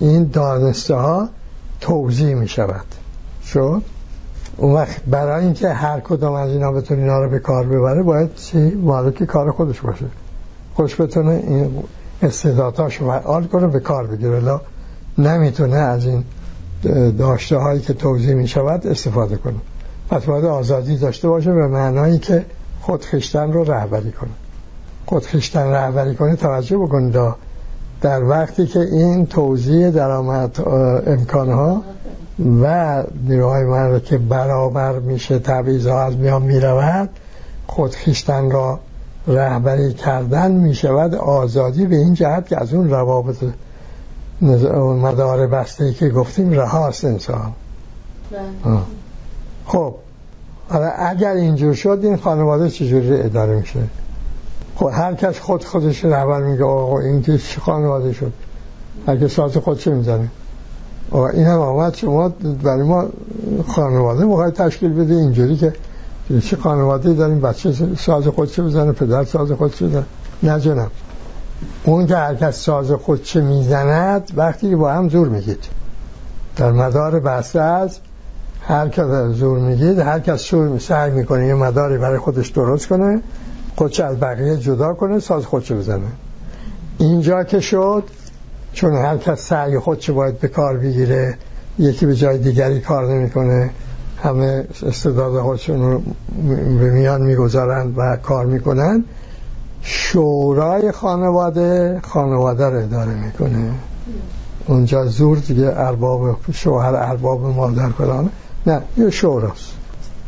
این 0.00 0.30
دانسته 0.32 0.94
ها 0.94 1.28
توضیح 1.80 2.34
می‌شود. 2.34 2.84
شد؟ 3.46 3.82
اون 4.56 4.72
وقت 4.72 5.04
برای 5.06 5.44
اینکه 5.44 5.68
هر 5.68 6.00
کدام 6.00 6.32
از 6.32 6.50
اینا 6.50 6.72
بتونه 6.72 7.00
اینا 7.00 7.22
رو 7.22 7.30
به 7.30 7.38
کار 7.38 7.66
ببره 7.66 8.02
باید 8.02 8.34
چی؟ 8.34 8.58
مالک 8.74 9.24
کار 9.24 9.50
خودش 9.50 9.80
باشه. 9.80 10.06
خوش 10.74 11.00
بتونه 11.00 11.30
این 11.46 11.70
استعداداش 12.22 12.96
رو 12.96 13.10
فعال 13.10 13.44
کنه 13.44 13.66
به 13.66 13.80
کار 13.80 14.06
بگیره. 14.06 14.40
لا 14.40 14.60
نمی‌تونه 15.18 15.76
از 15.76 16.06
این 16.06 16.24
داشته 17.18 17.56
هایی 17.56 17.80
که 17.80 17.94
توضیح 17.94 18.34
می 18.34 18.48
شود 18.48 18.86
استفاده 18.86 19.36
کنه. 19.36 19.56
پس 20.10 20.24
باید 20.24 20.44
آزادی 20.44 20.96
داشته 20.96 21.28
باشه 21.28 21.52
به 21.52 21.66
معنایی 21.66 22.18
که 22.18 22.44
خودخشتن 22.86 23.52
رو 23.52 23.64
رهبری 23.64 24.12
کنه. 24.12 24.30
خودخشتن 25.06 25.66
رهبری 25.66 26.14
کنه 26.14 26.36
توجه 26.36 26.78
بکنید 26.78 27.16
در 28.00 28.24
وقتی 28.24 28.66
که 28.66 28.80
این 28.80 29.26
توضیح 29.26 29.90
درآمد 29.90 30.60
امکانها 31.06 31.82
و 32.62 33.02
نیروهای 33.28 33.64
من 33.64 34.00
که 34.00 34.18
برابر 34.18 34.98
میشه 34.98 35.38
تبعیض 35.38 35.86
ها 35.86 36.02
از 36.02 36.16
میان 36.16 36.42
می‌رود 36.42 37.08
خودخیشتن 37.66 38.50
را 38.50 38.80
رهبری 39.26 39.92
کردن 39.92 40.52
می‌شود 40.52 41.14
آزادی 41.14 41.86
به 41.86 41.96
این 41.96 42.14
جهت 42.14 42.48
که 42.48 42.60
از 42.60 42.74
اون 42.74 42.90
روابط 42.90 43.44
مدار 44.40 45.46
بسته 45.46 45.92
که 45.92 46.08
گفتیم 46.08 46.50
رهاست 46.50 47.04
انسان. 47.04 47.52
بله. 48.30 48.78
خب 50.68 50.80
اگر 50.98 51.32
اینجور 51.32 51.74
شد 51.74 51.98
این 52.02 52.16
خانواده 52.16 52.70
چجوری 52.70 53.20
اداره 53.20 53.56
میشه؟ 53.56 53.80
خب 54.76 54.90
هر 54.92 55.14
کس 55.14 55.38
خود 55.38 55.64
خودش 55.64 56.04
رهبر 56.04 56.42
میگه 56.42 56.64
آقا 56.64 57.00
این 57.00 57.22
که 57.22 57.38
خانواده 57.60 58.12
شد؟ 58.12 58.32
هر 59.06 59.16
کس 59.16 59.34
ساز 59.34 59.56
خودش 59.56 59.86
می‌زنه؟ 59.86 60.28
این 61.12 61.46
هم 61.46 61.60
آمد 61.60 61.94
شما 61.94 62.28
برای 62.62 62.82
ما 62.82 63.04
خانواده 63.68 64.24
موقعی 64.24 64.50
تشکیل 64.50 64.92
بده 64.92 65.14
اینجوری 65.14 65.56
که 65.56 65.72
چه 66.40 66.56
خانواده 66.56 67.12
داریم 67.12 67.40
بچه 67.40 67.72
ساز 67.98 68.28
خودش 68.28 68.60
بزنه 68.60 68.92
پدر 68.92 69.24
ساز 69.24 69.52
خودش 69.52 69.82
بزنه 69.82 70.04
نه 70.42 70.60
جنم 70.60 70.90
اون 71.84 72.06
که 72.06 72.16
هر 72.16 72.34
کس 72.34 72.64
ساز 72.64 72.92
خودش 72.92 73.36
می‌زند 73.36 74.30
وقتی 74.36 74.76
با 74.76 74.92
هم 74.92 75.08
زور 75.08 75.28
میگید 75.28 75.64
در 76.56 76.72
مدار 76.72 77.20
بسته 77.20 77.60
از 77.60 77.98
هر 78.66 78.88
کس 78.88 79.06
زور 79.32 79.58
میگید 79.58 79.98
هر 79.98 80.20
کس 80.20 80.40
شور 80.40 80.78
سعی 80.78 81.10
می‌کنه 81.10 81.46
یه 81.46 81.54
مداری 81.54 81.98
برای 81.98 82.18
خودش 82.18 82.48
درست 82.48 82.88
کنه 82.88 83.20
خودش 83.76 84.00
از 84.00 84.20
بقیه 84.20 84.56
جدا 84.56 84.94
کنه 84.94 85.20
ساز 85.20 85.46
خودش 85.46 85.72
بزنه. 85.72 86.06
اینجا 86.98 87.44
که 87.44 87.60
شد 87.60 88.02
چون 88.72 88.94
هر 88.94 89.16
کس 89.16 89.40
سعی 89.40 89.78
خودش 89.78 90.10
باید 90.10 90.38
به 90.38 90.48
کار 90.48 90.76
بگیره 90.76 91.38
یکی 91.78 92.06
به 92.06 92.14
جای 92.14 92.38
دیگری 92.38 92.80
کار 92.80 93.12
نمی‌کنه 93.12 93.70
همه 94.22 94.64
استعداد 94.86 95.42
خودشون 95.42 95.80
رو 95.82 96.02
به 96.78 96.90
میان 96.90 97.22
می‌گذارند 97.22 97.94
و 97.96 98.16
کار 98.16 98.46
می‌کنن 98.46 99.04
شورای 99.82 100.92
خانواده 100.92 102.00
خانواده 102.02 102.68
رو 102.68 102.82
اداره 102.82 103.14
می‌کنه. 103.14 103.72
اونجا 104.66 105.06
زور 105.06 105.38
دیگه 105.38 105.72
ارباب 105.76 106.36
شوهر 106.52 106.94
ارباب 106.94 107.46
مادر 107.46 107.88
کنانه 107.88 108.28
نه 108.66 108.80
یه 108.96 109.10
شوراست. 109.10 109.72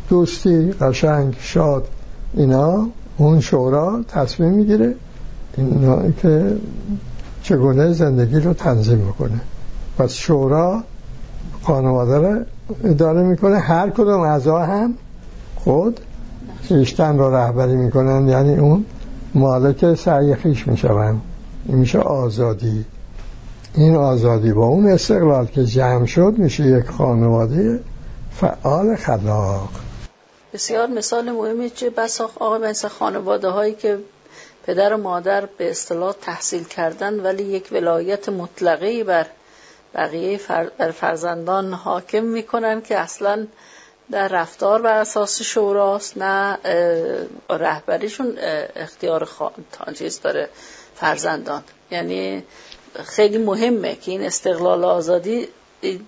دوستی 0.08 0.72
قشنگ 0.72 1.36
شاد 1.40 1.88
اینا 2.34 2.88
اون 3.16 3.40
شورا 3.40 4.00
تصمیم 4.08 4.52
می‌گیره 4.52 4.94
اینا 5.56 6.10
که 6.10 6.56
چگونه 7.42 7.92
زندگی 7.92 8.40
رو 8.40 8.54
تنظیم 8.54 8.98
می‌کنه 8.98 9.40
پس 9.98 10.12
شورا 10.12 10.82
خانواده 11.62 12.18
رو 12.18 12.44
اداره 12.84 13.22
می‌کنه 13.22 13.58
هر 13.58 13.90
کدوم 13.90 14.20
اعضا 14.20 14.58
هم 14.58 14.94
خود 15.56 16.00
خیشتن 16.62 17.18
رو 17.18 17.34
رهبری 17.34 17.76
می‌کنن. 17.76 18.28
یعنی 18.28 18.56
اون 18.56 18.84
مالک 19.34 19.94
سعی 19.94 20.34
خیش 20.34 20.68
میشون. 20.68 21.20
این 21.66 21.78
میشه 21.78 21.98
آزادی. 21.98 22.84
این 23.74 23.96
آزادی 23.96 24.52
با 24.52 24.66
اون 24.66 24.86
استقلال 24.86 25.46
که 25.46 25.64
جمع 25.64 26.06
شد 26.06 26.34
میشه 26.38 26.66
یک 26.66 26.86
خانواده 26.86 27.80
فعال 28.40 28.96
خلاق. 28.96 29.68
بسیار 30.52 30.86
مثال 30.86 31.30
مهمی 31.30 31.70
چه؟ 31.70 31.90
بسا 31.90 32.24
آقا 32.24 32.58
بنس 32.58 32.84
خانواده 32.84 33.48
هایی 33.48 33.74
که 33.74 33.98
پدر 34.66 34.94
و 34.94 34.96
مادر 34.96 35.46
به 35.46 35.70
اصطلاح 35.70 36.14
تحصیل 36.22 36.64
کردن 36.64 37.20
ولی 37.20 37.42
یک 37.42 37.68
ولایت 37.72 38.28
مطلقه 38.28 39.04
بر 39.04 39.26
بقیه 39.94 40.40
بر 40.78 40.90
فرزندان 40.90 41.72
حاکم 41.72 42.24
می‌کنن 42.24 42.82
که 42.82 42.98
اصلا 42.98 43.46
در 44.10 44.28
رفتار 44.28 44.82
بر 44.82 45.00
اساس 45.00 45.42
شوراست 45.42 46.18
نه 46.18 46.58
رهبریشون 47.50 48.38
اختیار 48.76 49.28
چیز 49.94 50.20
داره 50.20 50.48
فرزندان. 50.94 51.62
یعنی 51.90 52.44
خیلی 53.04 53.38
مهمه 53.38 53.94
که 53.94 54.10
این 54.10 54.22
استقلال 54.22 54.84
آزادی 54.84 55.48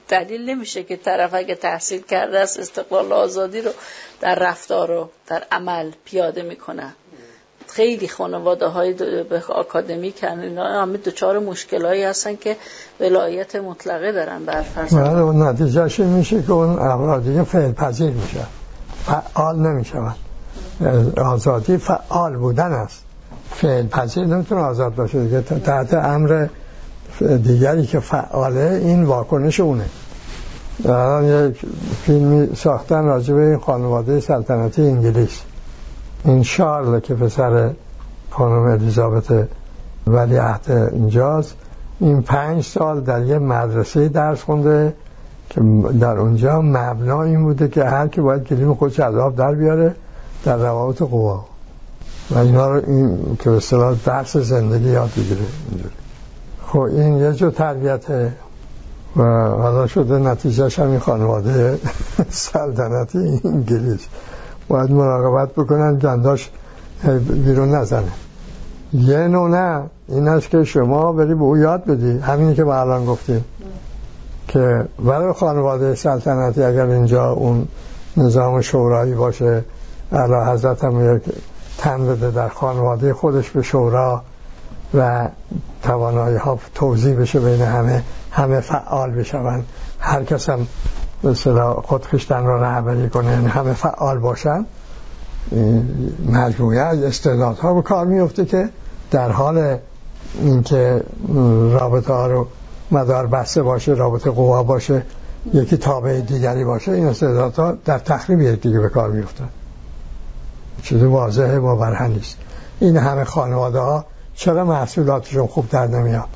دلیل 0.09 0.51
نمیشه 0.51 0.83
که 0.83 0.97
طرف 0.97 1.35
اگه 1.35 1.55
تحصیل 1.55 2.03
کرده 2.03 2.39
است 2.39 2.59
استقلال 2.59 3.13
آزادی 3.13 3.61
رو 3.61 3.71
در 4.21 4.35
رفتار 4.35 4.91
و 4.91 5.09
در 5.27 5.43
عمل 5.53 5.91
پیاده 6.05 6.43
می‌کنه. 6.43 6.95
خیلی 7.67 8.09
خانواده 8.09 8.67
های 8.67 8.95
آکادمی 9.49 10.13
کردن 10.13 10.41
اینا 10.41 10.83
همه 10.83 10.99
دچار 10.99 11.39
مشکلایی 11.39 12.05
هستن 12.05 12.37
که 12.37 12.57
ولایت 13.01 13.57
مطلقه 13.57 14.13
دارن 14.13 14.45
بر 14.45 14.63
فرزند 14.63 15.43
نتیجهش 15.43 16.01
میشه 16.01 16.43
که 16.43 16.53
اون 16.53 16.79
افراد 16.79 17.25
دیگه 17.25 17.43
فعل 17.43 17.73
پذیر 17.73 18.11
میشه 18.11 18.47
فعال 19.07 19.57
نمیشون. 19.57 20.15
آزادی 21.25 21.77
فعال 21.77 22.37
بودن 22.37 22.73
است. 22.73 23.05
فعل 23.51 23.87
پذیر 23.87 24.25
نمی‌تونه 24.25 24.61
آزاد 24.61 24.95
باشه 24.95 25.43
تحت 25.43 25.95
امر 25.95 26.47
دیگری 27.23 27.87
که 27.87 28.01
فعاله 28.01 28.81
این 28.83 29.05
واکنش 29.05 29.61
اونه. 29.61 29.85
الان 30.85 31.25
یک 31.25 31.61
فیلمی 32.03 32.57
ساختن 32.57 33.05
راجع 33.05 33.35
به 33.35 33.41
این 33.41 33.59
خانواده 33.59 34.21
سلطنتی 34.21 34.83
انگلیس. 34.83 35.41
این 36.25 36.43
شارل 36.43 37.01
که 37.01 37.15
پسر 37.15 37.71
خانم 38.31 38.63
الیزابت 38.63 39.49
ولی 40.07 40.37
عهد 40.37 40.91
اینجاست 40.93 41.55
این 42.01 42.23
پنج 42.23 42.65
سال 42.65 43.01
در 43.01 43.23
یه 43.23 43.39
مدرسه 43.39 44.09
درس 44.09 44.43
خونده 44.43 44.95
که 45.51 45.61
در 46.01 46.19
اونجا 46.19 46.61
مبنا 46.61 47.23
این 47.23 47.43
بوده 47.43 47.69
که 47.69 47.85
هر 47.85 48.09
کی 48.09 48.21
باید 48.21 48.45
کلیم 48.45 48.75
خودش 48.75 49.01
از 49.01 49.37
در 49.37 49.55
بیاره 49.55 49.95
در 50.45 50.57
روابط 50.57 51.03
قوا. 51.03 51.45
و 52.31 52.39
اینا 52.39 52.75
رو 52.75 52.83
این 52.87 53.37
که 53.41 53.51
به 53.51 53.61
درس 54.05 54.37
زندگی 54.37 54.91
یاد 54.91 55.11
بگیره 55.17 55.41
اینجوری. 55.71 55.95
خب 56.73 56.81
این 56.81 57.17
یه 57.17 57.33
جو 57.33 57.51
تربیته 57.51 58.33
و 59.17 59.23
حالا 59.49 59.87
شده 59.87 60.19
نتیجهش 60.19 60.79
همین 60.79 60.99
خانواده 60.99 61.79
سلطنتی 62.31 63.41
انگلیس. 63.45 64.07
باید 64.69 64.91
مراقبت 64.91 65.53
بکنن 65.53 65.99
گنداش 65.99 66.51
بیرون 67.45 67.75
نزنه. 67.75 68.13
یه 68.93 69.19
نوع 69.19 69.49
نه 69.49 69.83
این 70.09 70.29
است 70.29 70.51
که 70.51 70.65
شما 70.65 71.13
بری 71.13 71.35
به 71.35 71.43
او 71.43 71.57
یاد 71.57 71.85
بدی. 71.85 72.19
همینی 72.19 72.55
که 72.55 72.65
با 72.65 72.81
الان 72.81 73.07
گفتیم. 73.07 73.45
که 74.49 74.85
برای 75.05 75.33
خانواده 75.33 75.95
سلطنتی 75.95 76.63
اگر 76.63 76.87
اینجا 76.87 77.31
اون 77.31 77.69
نظام 78.17 78.61
شورایی 78.61 79.15
باشه 79.15 79.65
اعلی 80.13 80.51
حضرت 80.53 80.85
هم 80.85 81.21
تن 81.79 82.07
بده 82.07 82.31
در 82.31 82.49
خانواده 82.49 83.15
خودش 83.15 83.51
به 83.51 83.63
شورا 83.63 84.23
و 84.95 85.29
توانایی 85.83 86.37
ها 86.37 86.59
توضیح 86.75 87.21
بشه 87.21 87.41
بین 87.41 87.63
همه 87.63 88.03
همه 88.31 88.61
فعال 88.61 89.11
بشون 89.11 89.65
هر 90.01 90.25
کس 90.25 90.49
هم 90.49 90.67
مثلا 91.25 91.75
خودخشتن 91.75 92.45
را 92.45 92.63
رهبری 92.63 93.09
کنه 93.09 93.31
یعنی 93.31 93.47
همه 93.47 93.73
فعال 93.73 94.19
باشن 94.19 94.67
مجموعه 96.33 96.79
از 96.79 97.03
استعدادها 97.03 97.75
به 97.75 97.83
کار 97.83 98.07
میفته 98.07 98.45
که 98.45 98.69
در 99.11 99.31
حال 99.31 99.79
اینکه 100.43 101.03
رابطه 101.73 102.13
ها 102.13 102.27
رو 102.27 102.47
مدار 102.91 103.27
بسته 103.27 103.63
باشه 103.63 103.93
رابطه 103.93 104.31
قوا 104.31 104.63
باشه 104.63 105.03
یکی 105.55 105.77
تابع 105.77 106.21
دیگری 106.21 106.65
باشه 106.65 106.93
این 106.93 107.07
استعدادها 107.07 107.73
در 107.85 107.99
تخریب 107.99 108.41
یک 108.41 108.61
دیگه 108.61 108.81
به 108.81 108.89
کار 108.89 109.11
میفتن 109.11 109.49
چیز 110.83 111.03
واضحه 111.03 111.61
با 111.61 111.77
برهن 111.77 112.13
این 112.81 112.97
همه 112.97 113.25
خانواده 113.25 113.79
ها 113.79 114.05
چرا 114.39 114.65
محصولاتشون 114.65 115.47
خوب 115.47 115.69
در 115.69 115.87
نمیاد. 115.87 116.29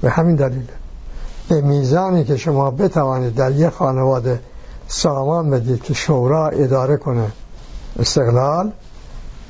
به 0.00 0.10
همین 0.10 0.36
دلیل. 0.36 0.66
به 1.48 1.60
میزانی 1.60 2.24
که 2.24 2.36
شما 2.36 2.70
بتوانید 2.70 3.34
در 3.34 3.50
یک 3.50 3.68
خانواده 3.68 4.40
سامان 4.88 5.50
بدید 5.50 5.82
که 5.82 5.94
شورا 5.94 6.48
اداره 6.48 6.96
کنه 6.96 7.26
استقلال 7.98 8.72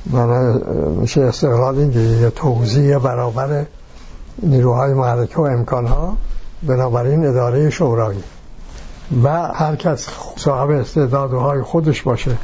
من 0.05 0.61
میشه 0.91 1.21
استقلال 1.21 1.77
اینجا 1.77 1.99
یه 1.99 2.29
توضیح 2.29 2.97
برابر 2.97 3.65
نیروهای 4.43 4.93
محرکه 4.93 5.37
و 5.37 5.41
امکانها 5.41 6.17
بنابراین 6.63 7.25
اداره 7.25 7.69
شورایی. 7.69 8.23
و 9.23 9.29
هر 9.53 9.75
کس 9.75 10.07
صاحب 10.37 10.69
استعدادهای 10.69 11.61
خودش 11.61 12.01
باشه 12.01 12.37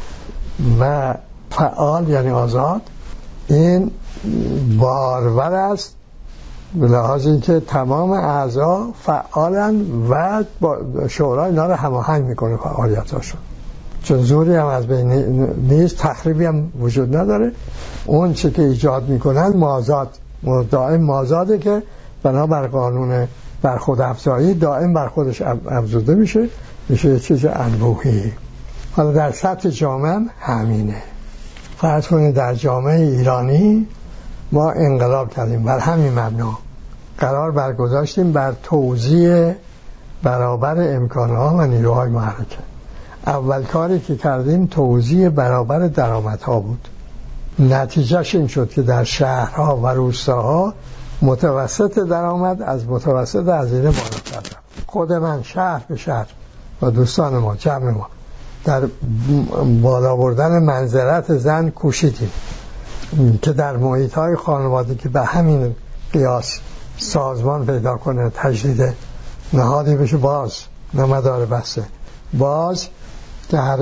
و 0.79 1.13
فعال 1.51 2.09
یعنی 2.09 2.29
آزاد 2.29 2.81
این 3.47 3.91
بارور 4.79 5.53
است 5.53 5.95
به 6.75 6.87
لحاظ 6.87 7.27
اینکه 7.27 7.59
تمام 7.59 8.11
اعضا 8.11 8.87
فعالن 9.03 9.81
و 10.09 10.43
شورا 11.07 11.45
اینا 11.45 11.65
رو 11.65 11.73
هماهنگ 11.73 12.25
می‌کنه 12.25 12.57
فعالیتاشون. 12.57 13.39
چون 14.03 14.17
زوری 14.17 14.55
هم 14.55 14.65
از 14.65 14.87
بین 14.87 15.09
نیست 15.69 15.97
تخریبی 15.97 16.45
هم 16.45 16.71
وجود 16.79 17.15
نداره. 17.15 17.51
اون 18.05 18.33
چه 18.33 18.51
که 18.51 18.61
ایجاد 18.61 19.09
می‌کنن 19.09 19.57
مازاد 19.57 20.09
دائم 20.71 21.01
مازاده 21.01 21.57
که 21.57 21.83
بنابر 22.23 22.67
قانون 22.67 23.27
بر 23.61 23.77
خود 23.77 24.01
افزایی 24.01 24.53
دائم 24.53 24.93
بر 24.93 25.07
خودش 25.07 25.41
افزوده 25.71 26.15
میشه. 26.15 26.49
میشه 26.89 27.19
چیز 27.19 27.45
انبوهی. 27.45 28.31
حالا 28.95 29.11
در 29.11 29.31
سطح 29.31 29.69
جامعه 29.69 30.19
همینه. 30.39 31.01
فرض 31.85 32.07
کنید 32.07 32.35
در 32.35 32.53
جامعه 32.53 32.99
ایرانی 32.99 33.87
ما 34.51 34.71
انقلاب 34.71 35.33
کردیم. 35.33 35.63
بر 35.63 35.79
همین 35.79 36.19
مبنا 36.19 36.57
قرار 37.17 37.51
برگذاشتیم 37.51 38.31
بر 38.31 38.53
توزیع 38.63 39.53
برابر 40.23 40.95
امکانها 40.95 41.55
و 41.57 41.61
نیروهای 41.61 42.09
محرکه. 42.09 42.57
اول 43.27 43.63
کاری 43.63 43.99
که 43.99 44.15
کردیم 44.15 44.65
توزیع 44.65 45.29
برابر 45.29 45.79
درآمدها 45.79 46.59
بود. 46.59 46.87
نتیجهش 47.59 48.35
این 48.35 48.47
شد 48.47 48.69
که 48.69 48.81
در 48.81 49.03
شهرها 49.03 49.77
و 49.77 49.87
روستاها 49.87 50.73
متوسط 51.21 51.99
درآمد 51.99 52.61
از 52.61 52.87
متوسط 52.87 53.49
هزینه 53.49 53.83
بالاتر 53.83 54.57
خود 54.87 55.13
من 55.13 55.43
شهر 55.43 55.81
به 55.89 55.95
شهر 55.95 56.27
و 56.81 56.89
دوستان 56.89 57.37
ما 57.37 57.55
جمع 57.55 57.91
ما. 57.91 58.07
در 58.65 58.81
بالا 59.81 60.15
بردن 60.15 60.63
منظرت 60.63 61.37
زن 61.37 61.69
کوشیدیم. 61.69 62.31
که 63.41 63.53
در 63.53 63.77
محیط 63.77 64.13
های 64.13 64.35
خانواده 64.35 64.95
که 64.95 65.09
به 65.09 65.21
همین 65.21 65.75
قیاس 66.13 66.59
سازمان 66.97 67.65
پیدا 67.65 67.97
کنه 67.97 68.29
تجدید 68.29 68.93
نهادی 69.53 69.95
بشه 69.95 70.17
باز 70.17 70.53
نمدار 70.93 71.45
بسته 71.45 71.83
باز 72.33 72.87
در 73.49 73.77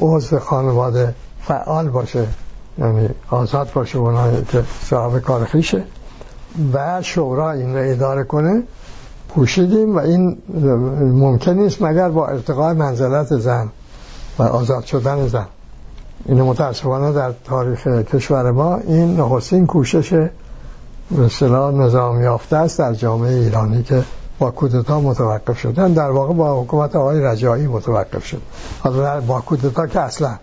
عضو 0.00 0.38
خانواده 0.38 1.14
فعال 1.40 1.88
باشه 1.88 2.26
یعنی 2.78 3.08
آزاد 3.30 3.72
باشه 3.72 3.98
اونایی 3.98 4.44
که 4.44 4.62
صاحب 4.82 5.18
کار 5.18 5.44
خیشه 5.44 5.84
و 6.72 7.02
شورا 7.02 7.52
این 7.52 7.76
رو 7.76 7.90
اداره 7.92 8.24
کنه 8.24 8.62
پوشیدیم 9.28 9.96
و 9.96 9.98
این 9.98 10.38
ممکن 11.00 11.52
نیست 11.52 11.82
مگر 11.82 12.08
با 12.08 12.26
ارتقای 12.26 12.74
منزلت 12.74 13.38
زن 13.38 13.68
و 14.38 14.42
آزاد 14.42 14.84
شدن 14.84 15.28
زن. 15.28 15.46
این 16.24 16.42
متاسفانه 16.42 17.12
در 17.12 17.32
تاریخ 17.44 17.86
کشور 17.86 18.50
ما 18.50 18.76
این 18.76 19.20
نخستین 19.20 19.66
کوشش 19.66 20.12
به 21.10 21.48
نظام 21.74 22.22
یافته 22.22 22.56
است 22.56 22.78
در 22.78 22.94
جامعه 22.94 23.34
ایرانی 23.34 23.82
که 23.82 24.02
با 24.38 24.50
کودتا 24.50 25.00
متوقف 25.00 25.58
شدن. 25.58 25.92
در 25.92 26.10
واقع 26.10 26.34
با 26.34 26.62
حکومت 26.62 26.96
آقای 26.96 27.20
رجایی 27.20 27.66
متوقف 27.66 28.24
شد. 28.26 28.42
حالا 28.80 29.20
با 29.20 29.40
کودتا 29.40 29.86
که 29.86 30.00
اصلا. 30.00 30.38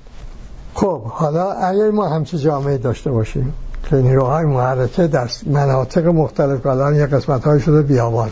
خب 0.74 1.04
حالا 1.04 1.52
اگر 1.52 1.92
ما 1.92 2.10
همچی 2.10 2.38
جامعه 2.38 2.78
داشته 2.78 3.12
باشیم 3.12 3.54
که 3.90 3.96
نیروهای 3.96 4.46
محرکه 4.46 5.08
در 5.08 5.30
مناطق 5.46 6.08
مختلف 6.08 6.66
الان 6.66 6.96
یک 6.96 7.10
قسمت 7.10 7.44
های 7.44 7.60
شده 7.60 7.82
بیابان 7.82 8.30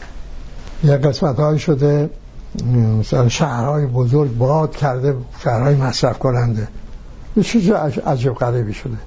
یک 0.83 0.91
قسمت 0.91 1.39
های 1.39 1.59
شده 1.59 2.09
مثلا 2.99 3.29
شهرهای 3.29 3.85
بزرگ 3.85 4.37
باد 4.37 4.75
کرده 4.75 5.15
شهرهای 5.43 5.75
مصرف 5.75 6.19
کننده. 6.19 6.67
یه 7.35 7.43
چیز 7.43 7.71
عجب 8.05 8.33
غریبی 8.33 8.73
شده. 8.73 8.97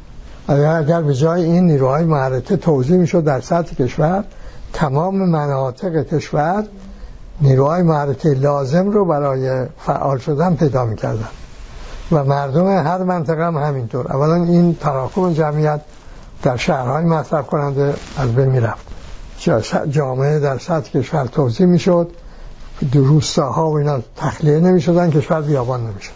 اگر, 0.48 1.02
به 1.02 1.14
جای 1.14 1.44
این 1.44 1.66
نیروهای 1.66 2.04
محرکه 2.04 2.56
توضیح 2.56 2.96
می‌شد 2.96 3.24
در 3.24 3.40
سطح 3.40 3.74
کشور 3.74 4.24
تمام 4.72 5.28
مناطق 5.28 6.02
کشور 6.02 6.64
نیروهای 7.40 7.82
محرکه 7.82 8.28
لازم 8.28 8.90
رو 8.90 9.04
برای 9.04 9.66
فعال 9.78 10.18
شدن 10.18 10.54
پیدا 10.54 10.84
می‌کردن. 10.84 11.28
و 12.12 12.24
مردم 12.24 12.66
هر 12.66 12.98
منطقه 12.98 13.44
هم 13.44 13.56
همینطور. 13.56 14.12
اولا 14.12 14.34
این 14.34 14.74
تراکم 14.74 15.32
جمعیت 15.32 15.80
در 16.42 16.56
شهرهای 16.56 17.04
مصرف 17.04 17.46
کننده 17.46 17.94
از 18.18 18.34
بین 18.34 18.48
می‌رفت. 18.48 18.86
جامعه 19.90 20.38
در 20.38 20.58
سطح 20.58 20.90
کشور 20.90 21.26
توضیح 21.26 21.66
می‌شد. 21.66 22.10
روستاها 22.92 23.70
و 23.70 23.76
اینا 23.76 23.98
تخلیه 24.16 24.60
نمی‌شدن 24.60 25.10
کشور 25.10 25.40
بیابان 25.40 25.80
نمی‌شد. 25.80 26.12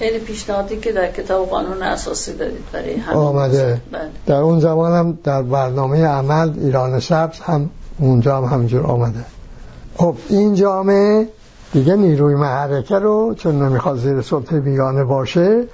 این 0.00 0.20
پیشنهادی 0.20 0.76
که 0.76 0.92
در 0.92 1.10
کتاب 1.12 1.48
قانون 1.48 1.82
اساسی 1.82 2.36
دارید 2.36 2.72
برای 2.72 2.96
همین 2.96 3.18
آمده. 3.18 3.80
بله. 3.92 4.10
در 4.26 4.36
اون 4.36 4.60
زمان 4.60 4.92
هم 4.92 5.18
در 5.24 5.42
برنامه 5.42 6.04
عمل 6.06 6.52
ایران 6.58 7.00
سبز 7.00 7.40
هم 7.40 7.70
اونجا 7.98 8.36
هم 8.36 8.44
همینجور 8.44 8.86
آمده. 8.86 9.24
خب 9.96 10.14
این 10.28 10.54
جامعه 10.54 11.28
دیگه 11.72 11.96
نیروی 11.96 12.34
محرکه 12.34 12.98
رو 12.98 13.34
چون 13.34 13.62
نمی‌خواد 13.62 13.98
زیر 13.98 14.22
سلطه 14.22 14.60
بیگانه 14.60 15.04
باشه 15.04 15.64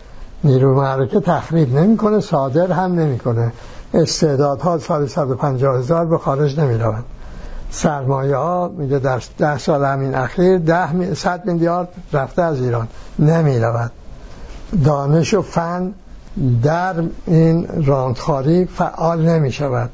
نیروی 0.44 0.74
محرکه 0.74 1.20
تخریب 1.20 1.74
نمی‌کنه 1.74 2.20
صادر 2.20 2.72
هم 2.72 2.94
نمی‌کنه. 2.94 3.52
استعدادها 3.94 4.78
سال 4.78 5.06
150 5.06 5.78
هزار 5.78 6.04
به 6.04 6.18
خارج 6.18 6.60
نمی 6.60 6.74
روند 6.78 7.04
سرمایه 7.74 8.36
ها 8.36 8.68
میگه 8.68 8.98
در 8.98 9.22
ده 9.38 9.58
سال 9.58 9.84
همین 9.84 10.14
اخیر 10.14 10.58
ده 10.58 11.14
صد 11.14 11.44
میلیارد 11.46 11.88
رفته 12.12 12.42
از 12.42 12.60
ایران. 12.60 12.88
نمی 13.18 13.58
رود 13.58 13.90
دانش 14.84 15.34
و 15.34 15.42
فن 15.42 15.92
در 16.62 16.94
این 17.26 17.68
راندخاری 17.86 18.64
فعال 18.64 19.22
نمی 19.28 19.52
شود 19.52 19.90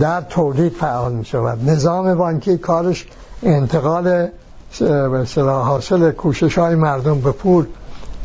در 0.00 0.20
تولید 0.20 0.72
فعال 0.72 1.12
می 1.12 1.24
شود 1.24 1.70
نظام 1.70 2.14
بانکی 2.14 2.58
کارش 2.58 3.06
انتقال 3.42 4.28
حاصل 5.46 6.10
کوشش 6.10 6.58
های 6.58 6.74
مردم 6.74 7.20
به 7.20 7.32
پول 7.32 7.66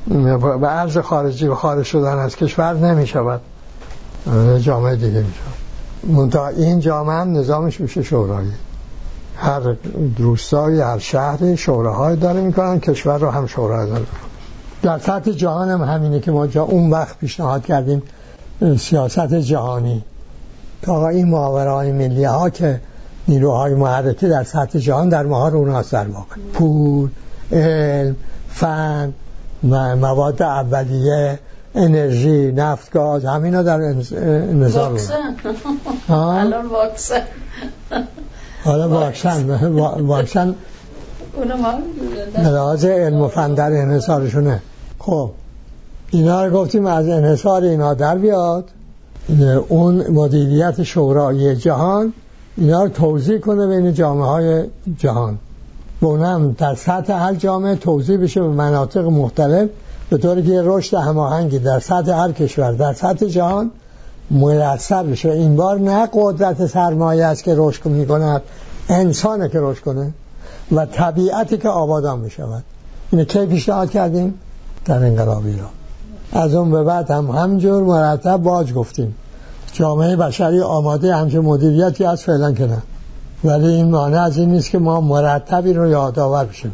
به 0.07 0.67
ارز 0.67 0.97
خارجی 0.97 1.47
و 1.47 1.55
خارج 1.55 1.85
شدن 1.85 2.17
از 2.17 2.35
کشور 2.35 2.73
نمی 2.73 3.07
شود 3.07 3.41
جامعه 4.59 4.95
دیگه 4.95 5.19
می 5.19 5.33
شود 5.33 6.57
این 6.57 6.79
جامعه 6.79 7.23
نظامش 7.23 7.81
میشه 7.81 8.03
شورایی 8.03 8.51
هر 9.41 9.75
روستایی 10.17 10.81
هر 10.81 10.97
شهری 10.99 11.57
شوراهای 11.57 12.15
داره 12.15 12.41
می‌کنن 12.41 12.79
کشور 12.79 13.17
رو 13.17 13.29
هم 13.29 13.47
شورای 13.47 13.89
داره. 13.89 14.05
در 14.81 14.99
سطح 14.99 15.31
جهان 15.31 15.69
هم 15.69 15.81
همینه 15.81 16.19
که 16.19 16.31
ما 16.31 16.47
جا 16.47 16.63
اون 16.63 16.89
وقت 16.89 17.17
پیشنهاد 17.17 17.65
کردیم 17.65 18.03
سیاست 18.77 19.33
جهانی. 19.33 20.03
تا 20.81 21.07
این 21.07 21.27
محاوره 21.27 21.71
های 21.71 21.91
ملی 21.91 22.23
ها 22.23 22.49
که 22.49 22.81
نیروهای 23.27 23.75
محرکه 23.75 24.27
در 24.27 24.43
سطح 24.43 24.79
جهان 24.79 25.09
در 25.09 25.23
مهار 25.23 25.55
اوناست 25.55 25.91
در 25.91 26.07
واقع 26.07 26.35
پول 26.53 27.09
علم 27.51 28.15
فن 28.49 29.13
مواد 29.63 30.41
اولیه 30.41 31.39
انرژی 31.75 32.51
نفت 32.51 32.91
گاز 32.91 33.25
همینا 33.25 33.63
در 33.63 33.77
نظام 33.77 34.97
الان 36.09 36.65
واکسن. 36.65 37.21
حالا 38.63 38.89
واکسن 38.89 39.49
واکسن 40.01 40.55
لحاظ 42.37 42.85
علم 42.85 43.21
و 43.21 43.27
فن 43.27 43.53
در 43.53 43.71
انحصارشونه. 43.71 44.61
خب 44.99 45.29
اینا 46.11 46.45
رو 46.45 46.59
گفتیم 46.59 46.85
از 46.85 47.07
انحصار 47.07 47.63
اینا 47.63 47.93
در 47.93 48.17
بیاد. 48.17 48.65
اون 49.67 50.07
مدیریت 50.07 50.83
شورای 50.83 51.55
جهان 51.55 52.13
اینا 52.57 52.83
رو 52.83 52.89
توضیح 52.89 53.37
کنه 53.37 53.67
بین 53.67 53.93
جامعه 53.93 54.25
های 54.25 54.63
جهان. 54.97 55.37
و 56.01 56.05
اونم 56.05 56.55
در 56.57 56.75
سطح 56.75 57.13
هر 57.13 57.33
جامعه 57.33 57.75
توضیح 57.75 58.17
بشه 58.17 58.41
به 58.41 58.47
مناطق 58.47 59.05
مختلف 59.05 59.69
به 60.09 60.17
طوری 60.17 60.43
که 60.43 60.61
رشد 60.65 60.97
هماهنگی 60.97 61.59
در 61.59 61.79
سطح 61.79 62.11
هر 62.11 62.31
کشور 62.31 62.71
در 62.71 62.93
سطح 62.93 63.25
جهان 63.25 63.71
میسر 64.31 65.03
بشه 65.03 65.29
این 65.29 65.55
بار 65.55 65.79
نه 65.79 66.09
قدرت 66.13 66.65
سرمایه 66.65 67.25
است 67.25 67.43
که 67.43 67.53
رشد 67.57 67.85
می 67.85 68.05
کند 68.05 68.41
انسانه 68.89 69.49
که 69.49 69.59
رشد 69.61 69.83
کنه 69.83 70.13
و 70.71 70.85
طبیعتی 70.85 71.57
که 71.57 71.69
آبادان 71.69 72.19
می 72.19 72.29
شود 72.29 72.63
اینه 73.11 73.25
کی 73.25 73.45
پیشنهاد 73.45 73.89
کردیم؟ 73.89 74.33
در 74.85 75.05
انقلاب 75.05 75.45
ایران 75.45 75.69
از 76.33 76.55
اون 76.55 76.71
به 76.71 76.83
بعد 76.83 77.11
هم 77.11 77.29
همجور 77.29 77.83
مرتب 77.83 78.37
باج 78.37 78.73
گفتیم. 78.73 79.15
جامعه 79.73 80.15
بشری 80.15 80.61
آماده 80.61 81.15
همچه 81.15 81.39
مدیریتی 81.39 82.05
از 82.05 82.23
فعلا 82.23 82.53
کنه 82.53 82.77
ولی 83.43 83.67
این 83.67 83.85
معنی 83.85 84.15
از 84.15 84.37
این 84.37 84.49
نیست 84.51 84.69
که 84.69 84.79
ما 84.79 85.01
مرتبی 85.01 85.73
رو 85.73 85.89
یادآور 85.89 86.45
بشیم. 86.45 86.73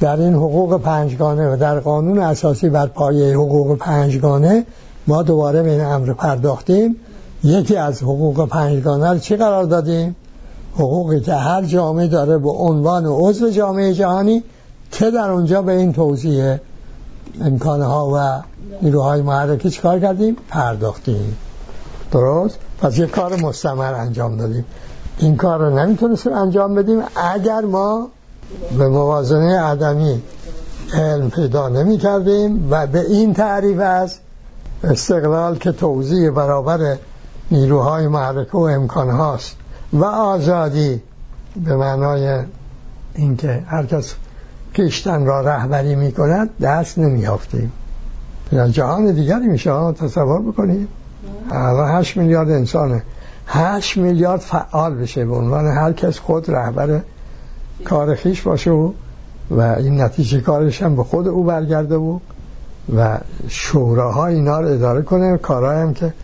در 0.00 0.16
این 0.16 0.34
حقوق 0.34 0.80
پنجگانه 0.80 1.54
و 1.54 1.56
در 1.56 1.80
قانون 1.80 2.18
اساسی 2.18 2.68
بر 2.68 2.86
پایه 2.86 3.34
حقوق 3.34 3.78
پنجگانه 3.78 4.66
ما 5.06 5.22
دوباره 5.22 5.62
به 5.62 5.70
این 5.70 5.84
امر 5.84 6.12
پرداختیم 6.12 6.96
یکی 7.44 7.76
از 7.76 8.02
حقوق 8.02 8.48
پنجگانه 8.48 9.10
رو 9.10 9.18
چی 9.18 9.36
قرار 9.36 9.64
دادیم؟ 9.64 10.16
حقوقی 10.74 11.20
که 11.20 11.34
هر 11.34 11.62
جامعه 11.62 12.06
داره 12.06 12.38
به 12.38 12.50
عنوان 12.50 13.06
عضو 13.06 13.50
جامعه 13.50 13.94
جهانی 13.94 14.42
که 14.92 15.10
در 15.10 15.30
اونجا 15.30 15.62
به 15.62 15.72
این 15.72 15.92
توضیح 15.92 16.56
امکانها 17.40 18.10
و 18.14 18.42
نیروهای 18.82 19.22
محرکه 19.22 19.70
چیکار 19.70 20.00
کردیم؟ 20.00 20.36
پرداختیم 20.48 21.36
درست؟ 22.12 22.58
پس 22.82 22.98
یک 22.98 23.10
کار 23.10 23.36
مستمر 23.36 23.94
انجام 23.94 24.36
دادیم 24.36 24.64
این 25.18 25.36
کار 25.36 25.58
رو 25.58 25.78
نمی‌تونستیم 25.78 26.32
انجام 26.32 26.74
بدیم 26.74 27.02
اگر 27.16 27.60
ما 27.60 28.08
به 28.78 28.88
موازنه 28.88 29.60
عدمی 29.60 30.22
علم 30.94 31.30
پیدا 31.30 31.68
نمی 31.68 31.98
کردیم 31.98 32.68
و 32.70 32.86
به 32.86 33.00
این 33.00 33.34
تعریف 33.34 33.78
از 33.80 34.18
استقلال 34.84 35.58
که 35.58 35.72
توضیح 35.72 36.30
برابر 36.30 36.96
نیروهای 37.50 38.08
محرکه 38.08 38.52
و 38.52 38.60
امکان 38.60 39.10
هاست 39.10 39.56
و 39.92 40.04
آزادی 40.04 41.02
به 41.64 41.76
معنای 41.76 42.42
اینکه 43.14 43.64
هر 43.66 43.86
کس 43.86 44.14
کشتن 44.74 45.26
را 45.26 45.40
رهبری 45.40 45.94
می 45.94 46.12
کند 46.12 46.50
دست 46.60 46.98
نمی 46.98 47.20
یافتیم 47.20 47.72
جهان 48.70 49.12
دیگری 49.12 49.46
میشه 49.46 49.92
تصور 49.92 50.42
بکنید. 50.42 50.88
الان 51.50 52.00
هشت 52.00 52.16
میلیارد 52.16 52.50
انسانه. 52.50 53.02
هشت 53.46 53.96
میلیارد 53.96 54.40
فعال 54.40 54.94
بشه 54.94 55.24
به 55.24 55.34
عنوان 55.34 55.66
هر 55.66 55.92
کس 55.92 56.18
خود 56.18 56.50
رهبر 56.50 57.00
کار 57.84 58.14
خیش 58.14 58.42
باشه 58.42 58.70
و 58.70 59.60
این 59.60 60.00
نتیجه 60.00 60.40
کارش 60.40 60.82
هم 60.82 60.96
به 60.96 61.04
خود 61.04 61.28
او 61.28 61.44
برگرده 61.44 61.98
بود 61.98 62.22
و 62.96 63.18
شوراها 63.48 64.26
اینا 64.26 64.60
رو 64.60 64.68
اداره 64.68 65.02
کنه 65.02 65.38
کارهای 65.38 65.76
هم 65.76 65.94
که 65.94 66.14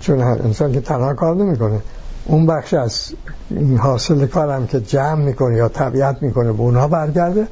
چون 0.00 0.20
انسان 0.20 0.72
که 0.72 0.80
تنها 0.80 1.14
کار 1.14 1.36
نمی‌کنه. 1.36 1.80
اون 2.24 2.46
بخش 2.46 2.74
از 2.74 3.12
این 3.50 3.78
حاصل 3.78 4.26
کارم 4.26 4.66
که 4.66 4.80
جمع 4.80 5.24
می‌کنه 5.24 5.56
یا 5.56 5.68
طبیعت 5.68 6.22
می‌کنه 6.22 6.52
به 6.52 6.60
اونها 6.60 6.88
برگرده. 6.88 7.48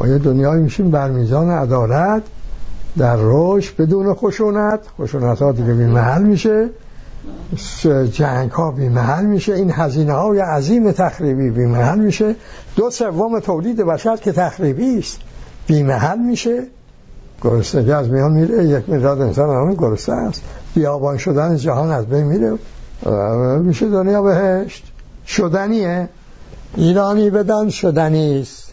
و 0.00 0.06
یه 0.06 0.18
دنیایی 0.18 0.62
میشیم 0.62 0.90
بر 0.90 1.10
میزان 1.10 1.50
عدالت 1.50 2.22
در 2.98 3.16
روش 3.16 3.70
بدون 3.70 4.14
خشونت. 4.14 4.80
خشونت 5.00 5.42
ها 5.42 5.52
دیگه 5.52 5.72
بی 5.72 5.84
محل 5.84 6.22
میشه. 6.22 6.70
جنگ 8.12 8.50
ها 8.50 8.70
بی 8.70 8.88
محل 8.88 9.24
میشه. 9.24 9.54
این 9.54 9.70
هزینه 9.74 10.12
های 10.12 10.38
عظیم 10.38 10.92
تخریبی 10.92 11.50
بی 11.50 11.66
محل 11.66 11.98
میشه. 11.98 12.34
دو 12.76 12.90
سوم 12.90 13.40
تولید 13.40 13.76
بشر 13.76 14.16
که 14.16 14.32
تخریبی 14.32 14.98
است 14.98 15.18
بی 15.66 15.82
محل 15.82 16.18
میشه. 16.18 16.62
گرسنگی 17.42 17.92
از 17.92 18.08
میان 18.08 18.32
میره 18.32 18.68
یک 18.68 18.88
میلیارد 18.88 19.20
انسان 19.20 19.50
همون 19.50 19.74
گرسنه 19.74 20.16
است. 20.16 20.42
بیابان 20.74 21.16
شدن 21.16 21.56
جهان 21.56 21.90
از 21.90 22.06
بین 22.06 22.22
میره. 22.22 22.58
میشه 23.58 23.88
دنیا 23.88 24.22
بهشت. 24.22 24.84
شدنیه. 25.26 26.08
ایرانی 26.74 27.30
بدان 27.30 27.70
شدنی 27.70 28.40
است. 28.40 28.72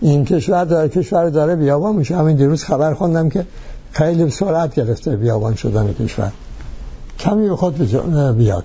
این 0.00 0.24
کشور 0.24 0.64
داره 0.64 0.88
کشور 0.88 1.28
داره 1.28 1.56
بیابان 1.56 1.96
میشه. 1.96 2.16
همین 2.16 2.36
دیروز 2.36 2.64
خبر 2.64 2.94
خوندم 2.94 3.28
که 3.28 3.46
خیلی 3.92 4.30
سرعت 4.30 4.74
گرفته 4.74 5.16
بیابان 5.16 5.54
شدن 5.54 5.92
کشور. 5.92 6.32
کمی 7.18 7.48
به 7.48 7.56
خود 7.56 7.78
بیاد. 8.36 8.64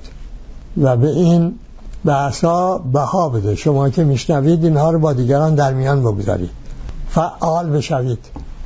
و 0.78 0.98
به 0.98 1.08
این 1.08 1.54
بحثا 2.06 2.78
بها 2.78 3.30
بده. 3.30 3.56
شما 3.56 3.90
که 3.90 4.04
میشنوید 4.04 4.64
اینها 4.64 4.92
رو 4.92 5.00
با 5.00 5.14
دیگران 5.14 5.56
در 5.56 5.74
میان 5.74 6.02
بگذارید. 6.02 6.50
فعال 7.10 7.70
بشوید. 7.70 8.20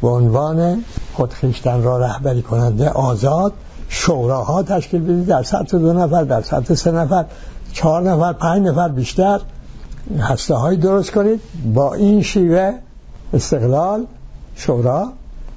به 0.03 0.09
عنوان 0.09 0.83
خودخیشتن 1.13 1.83
را 1.83 1.97
رهبری 1.97 2.41
کننده 2.41 2.89
آزاد 2.89 3.53
شوراها 3.89 4.63
تشکیل 4.63 5.01
بدید. 5.01 5.25
در 5.25 5.43
سطح 5.43 5.77
دو 5.77 5.93
نفر 5.93 6.23
در 6.23 6.41
سطح 6.41 6.73
سه 6.73 6.91
نفر 6.91 7.25
چهار 7.73 8.01
نفر 8.01 8.33
پنج 8.33 8.67
نفر 8.67 8.87
بیشتر 8.87 9.39
هسته 10.19 10.55
های 10.55 10.77
درست 10.77 11.11
کنید. 11.11 11.41
با 11.73 11.93
این 11.93 12.21
شیوه 12.21 12.73
استقلال 13.33 14.05
شورا 14.55 15.09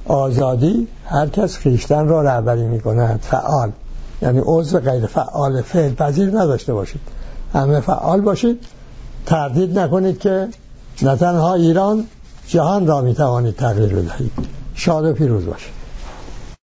آزادی 0.04 0.88
هر 1.06 1.26
کس 1.26 1.56
خیشتن 1.56 2.08
را 2.08 2.22
رهبری 2.22 2.66
می 2.66 2.80
کند 2.80 3.20
فعال. 3.22 3.70
یعنی 4.22 4.40
عضو 4.44 4.78
غیر 4.78 5.06
فعال 5.06 5.62
فعل 5.62 5.94
پذیر 5.94 6.28
نداشته 6.28 6.74
باشید. 6.74 7.00
همه 7.54 7.80
فعال 7.80 8.20
باشید. 8.20 8.64
تردید 9.26 9.78
نکنید 9.78 10.18
که 10.18 10.48
نه 11.02 11.16
تنها 11.16 11.54
ایران 11.54 12.04
جهان 12.48 12.86
را 12.86 13.00
می 13.00 13.14
توانید 13.14 13.56
تغییر 13.56 13.94
بدهید. 13.94 14.32
شاد 14.74 15.04
و 15.04 15.12
پیروز 15.12 15.46
باشید. 15.46 15.75